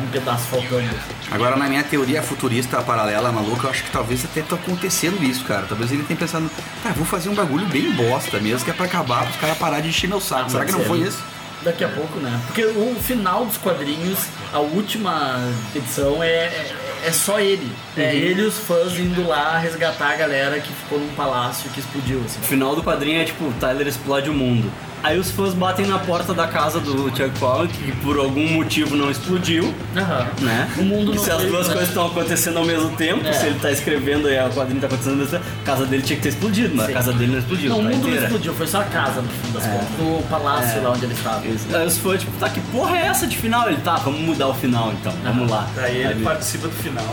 [0.02, 0.88] Um pedaço faltando.
[1.30, 5.44] Agora, na minha teoria futurista paralela maluca, eu acho que talvez até tá acontecendo isso,
[5.44, 5.66] cara.
[5.68, 6.50] Talvez ele tenha pensado,
[6.82, 9.80] tá, vou fazer um bagulho bem bosta mesmo, que é pra acabar, pros caras parar
[9.80, 10.50] de encher meu saco.
[10.50, 11.22] Será que não foi isso?
[11.62, 12.40] Daqui a pouco, né?
[12.46, 14.18] Porque o final dos quadrinhos,
[14.52, 16.72] a última edição é, é,
[17.04, 17.70] é só ele.
[17.96, 18.08] É Uhum.
[18.08, 22.20] ele e os fãs indo lá resgatar a galera que ficou num palácio que explodiu,
[22.26, 22.40] assim.
[22.40, 24.72] O final do quadrinho é tipo, o Tyler explode o mundo.
[25.02, 28.94] Aí os fãs batem na porta da casa do Chuck Palahniuk, que por algum motivo
[28.94, 30.26] não explodiu, Aham.
[30.40, 30.70] né?
[30.78, 31.72] O mundo e não se as duas né?
[31.72, 33.32] coisas estão acontecendo ao mesmo tempo, É.
[33.32, 36.02] se ele tá escrevendo e o quadrinho tá acontecendo ao mesmo tempo, a casa dele
[36.02, 36.92] tinha que ter explodido, mas Sim.
[36.92, 38.24] a casa dele não explodiu, Não, o tá mundo não inteira.
[38.26, 39.68] explodiu, foi só a casa no fim das É.
[39.70, 39.88] contas.
[40.00, 40.82] O palácio É.
[40.82, 41.46] lá onde ele estava.
[41.46, 41.76] Isso.
[41.76, 43.68] Aí os fãs, tipo, tá, que porra é essa de final?
[43.68, 45.66] Ele, tá, vamos mudar o final então, vamos lá.
[45.74, 47.04] Daí ele Aí- participa do final.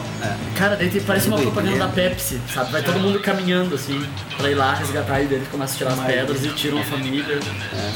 [0.56, 1.88] Cara, daí tem- parece uma propaganda da.
[1.88, 2.72] Pepsi, sabe?
[2.72, 4.00] Vai todo mundo caminhando assim,
[4.38, 6.84] pra ir lá resgatar e daí eles começam a tirar as pedras e tiram a
[6.84, 7.40] família,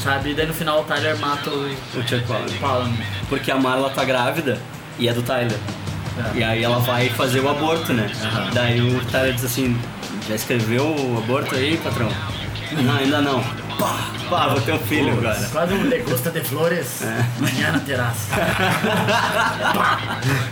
[0.04, 0.32] sabe?
[0.32, 2.24] E daí no final o Tyler mata o, o Chuck
[2.60, 3.04] Palahniuk.
[3.30, 4.58] Porque a Marla tá grávida
[5.00, 5.58] e é do Tyler.
[6.36, 8.10] E aí ela vai fazer o aborto, né?
[8.54, 9.78] Daí o Tyler diz assim,
[10.28, 12.10] já escreveu o aborto aí, patrão?
[12.72, 13.42] Não, ainda não.
[13.80, 13.98] Pá,
[14.30, 15.50] pá, vou ter um filho agora.
[15.52, 17.26] Quase um degusta de flores, É.
[17.42, 18.34] manhã na terraça.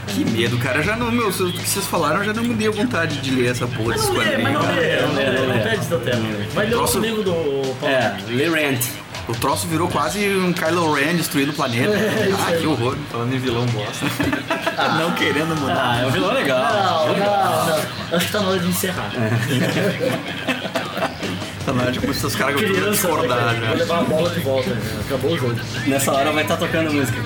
[0.08, 0.82] Que medo, cara.
[0.84, 3.68] Já não, meu, o que vocês falaram já não me deu vontade de ler essa
[3.68, 5.60] porra Não lê, mas não lê, não lê, não não lê.
[5.62, 6.18] perde seu tempo.
[6.54, 7.96] Vai ler Troço- outro livro do Paulo.
[7.96, 8.80] É, Lee Rand.
[9.28, 11.94] O troço virou quase um Kylo Ren destruindo o planeta.
[11.94, 12.98] É, ah, que horror.
[13.12, 14.06] Falando em vilão bosta.
[14.98, 15.92] não querendo mudar.
[15.92, 17.08] Ah, é um vilão legal.
[17.08, 18.18] Não, não, não.
[18.18, 19.12] Acho que tá na hora de encerrar.
[21.66, 23.68] Tá na hora de começar os caras a discordar né.
[23.68, 24.82] Vou levar a bola de volta, né?
[25.06, 25.56] acabou o jogo.
[25.86, 27.20] Nessa hora vai estar tocando música.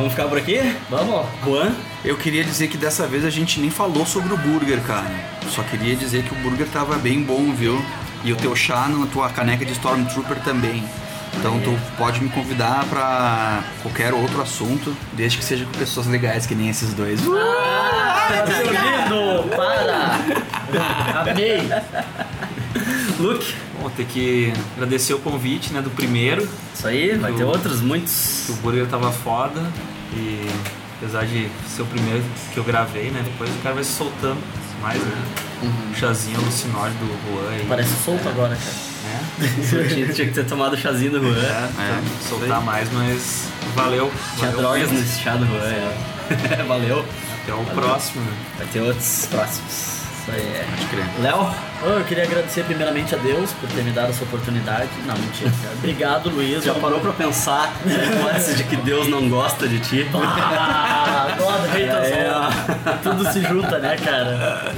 [0.00, 0.58] Vamos ficar por aqui?
[0.88, 1.26] Vamos.
[1.44, 1.72] Juan?
[2.04, 5.10] Eu queria dizer que dessa vez a gente nem falou sobre o burger, cara.
[5.48, 7.82] Só queria dizer que o burger tava bem bom, viu?
[8.24, 10.82] E o teu chá na tua caneca de Stormtrooper também.
[11.36, 16.46] Então tu pode me convidar pra qualquer outro assunto, desde que seja com pessoas legais
[16.46, 17.20] que nem esses dois.
[17.28, 19.48] Ah, seu lindo!
[19.56, 21.30] Para!
[21.30, 21.68] Amei!
[23.20, 23.54] Luke?
[23.80, 26.48] Bom, ter que agradecer o convite, né, do primeiro.
[26.74, 28.48] Isso aí, vai Do- ter outros, muitos.
[28.48, 29.60] O burger tava foda
[30.14, 30.46] e
[30.98, 34.38] apesar de ser o primeiro que eu gravei, né, depois o cara vai se soltando
[34.82, 35.22] mais, né?
[35.62, 37.66] Um chazinho alucinóide do Juan.
[37.68, 38.90] Parece solto agora, cara.
[39.10, 39.88] É.
[39.94, 41.38] tinha, tinha que ter tomado o chazinho do Juan.
[41.38, 44.10] É, pra soltar mais, mas valeu.
[44.38, 45.96] Tinha valeu drogas nesse chá do Juan, é.
[46.66, 47.04] Valeu.
[47.42, 48.32] Até o próximo, né?
[48.56, 49.99] Vai ter outros próximos.
[50.20, 50.64] Isso aí é.
[50.70, 51.04] Pode crer.
[51.22, 51.50] Léo?
[51.82, 54.88] Oh, eu queria agradecer primeiramente a Deus por ter me dado essa oportunidade.
[55.06, 55.50] Não, mentira.
[55.62, 55.74] cara.
[55.78, 56.62] Obrigado, Luiz.
[56.62, 60.06] Já parou pra pensar na hipótese de que Deus não gosta de ti?
[60.12, 62.28] Ah, God É.
[62.28, 62.50] all.
[63.02, 64.72] Tudo se junta, né, cara?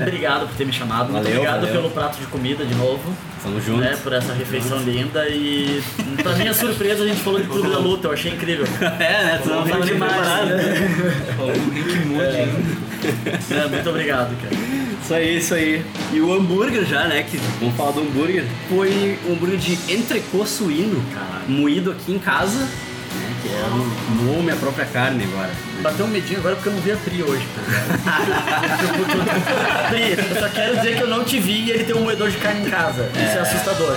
[0.00, 1.10] Obrigado por ter me chamado.
[1.12, 1.74] Muito Valeu, obrigado valeu.
[1.74, 3.12] pelo prato de comida de novo.
[3.42, 3.80] Tamo junto.
[3.80, 5.28] Né, por essa refeição linda.
[5.28, 5.82] E
[6.22, 8.08] pra minha surpresa, a gente falou de Clube da Luta.
[8.08, 8.66] Eu achei incrível.
[8.80, 8.88] É,
[9.24, 9.40] né?
[9.42, 10.12] Tu não nem demais.
[10.12, 10.50] preparado.
[11.38, 12.78] O Rick Moody,
[13.50, 14.54] É, muito obrigado, cara.
[15.02, 15.84] Isso aí, isso aí.
[16.12, 17.22] E o hambúrguer já, né?
[17.22, 18.44] Que vamos falar do hambúrguer.
[18.68, 21.00] Foi um hambúrguer de entrecô suíno,
[21.48, 22.58] moído aqui em casa.
[22.58, 23.68] Né, que é
[24.24, 25.50] moou minha própria carne agora.
[25.80, 27.62] Bateu um medinho agora porque eu não vi a Pri hoje, tá
[29.88, 32.28] Pri, eu só quero dizer que eu não te vi e ele tem um moedor
[32.28, 33.08] de carne em casa.
[33.14, 33.96] Isso é assustador.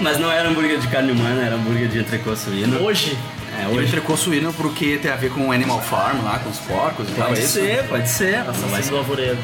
[0.00, 2.82] Mas não era hambúrguer de carne humana, era hambúrguer de entrecô suíno.
[2.82, 3.18] Hoje,
[3.58, 3.88] É, o hoje.
[3.88, 7.12] entrecô suíno porque tem a ver com o Animal Farm lá, com os porcos e
[7.12, 7.28] tal.
[7.28, 7.52] Pode é isso?
[7.54, 8.36] ser, pode ser.
[8.36, 9.38] assassino Vai do alvoredo.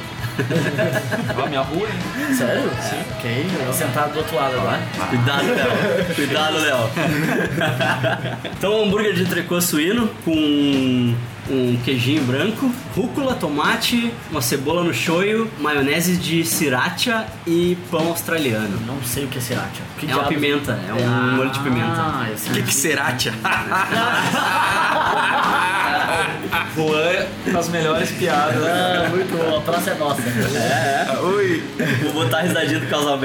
[1.37, 2.35] Ó, minha rua, hein?
[2.35, 2.71] Sério?
[2.81, 3.03] Sim.
[3.19, 4.81] Ok, eu vou sentar do outro lado agora.
[5.09, 6.05] Cuidado, Léo.
[6.15, 6.91] Cuidado, Léo.
[8.57, 11.15] então, um hambúrguer de entrecô suíno com
[11.51, 18.81] um queijinho branco, rúcula, tomate, uma cebola no shoyu, maionese de sriracha e pão australiano.
[18.87, 19.83] Não sei o que é sriracha.
[19.99, 22.29] Que é uma pimenta, é um Ah, molho de pimenta.
[22.33, 23.33] esse O que, que sriracha?
[26.75, 28.57] Juan com as melhores piadas.
[28.65, 29.59] Ah, muito bom.
[29.59, 30.23] A praça é nossa.
[30.23, 31.19] É, é.
[31.21, 31.63] Ui.
[32.03, 33.21] Vou botar a risadinha do Carlos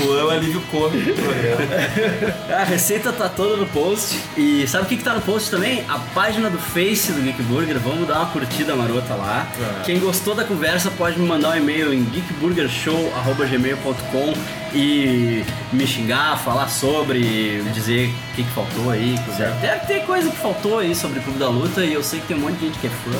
[0.00, 2.34] Juan é o alívio cômico do programa.
[2.60, 4.18] A receita tá toda no post.
[4.36, 5.84] E sabe o que, que tá no post também?
[5.88, 7.78] A página do Face do Geek Burger.
[7.78, 9.46] Vamos dar uma curtida marota lá.
[9.84, 14.34] Quem gostou da conversa pode me mandar um e-mail em geekburgershow.gmail.com
[14.74, 19.16] e me xingar, falar sobre, dizer o que, que faltou aí.
[19.24, 19.50] quiser.
[19.60, 22.28] Deve ter coisa que faltou aí sobre o Clube da Luta e eu sei que
[22.28, 23.10] tem um monte de gente que é fã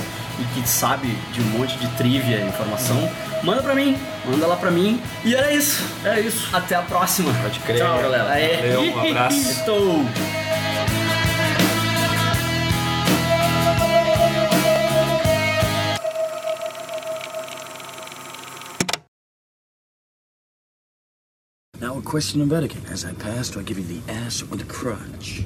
[0.43, 3.11] e que sabe de um monte de trivia e informação.
[3.43, 3.97] Manda pra mim,
[4.27, 5.01] manda lá pra mim.
[5.25, 5.83] E era isso.
[6.05, 6.55] É isso.
[6.55, 7.33] Até a próxima.
[7.43, 7.79] Pode crer.
[7.79, 8.31] Tchau, galera.
[8.31, 8.57] Aê.
[8.57, 9.37] Valeu, um abraço.
[9.51, 10.05] Estou.
[21.81, 22.89] Now a question of etiquette.
[22.93, 25.45] As I pass, do I give you the ass or the crutch?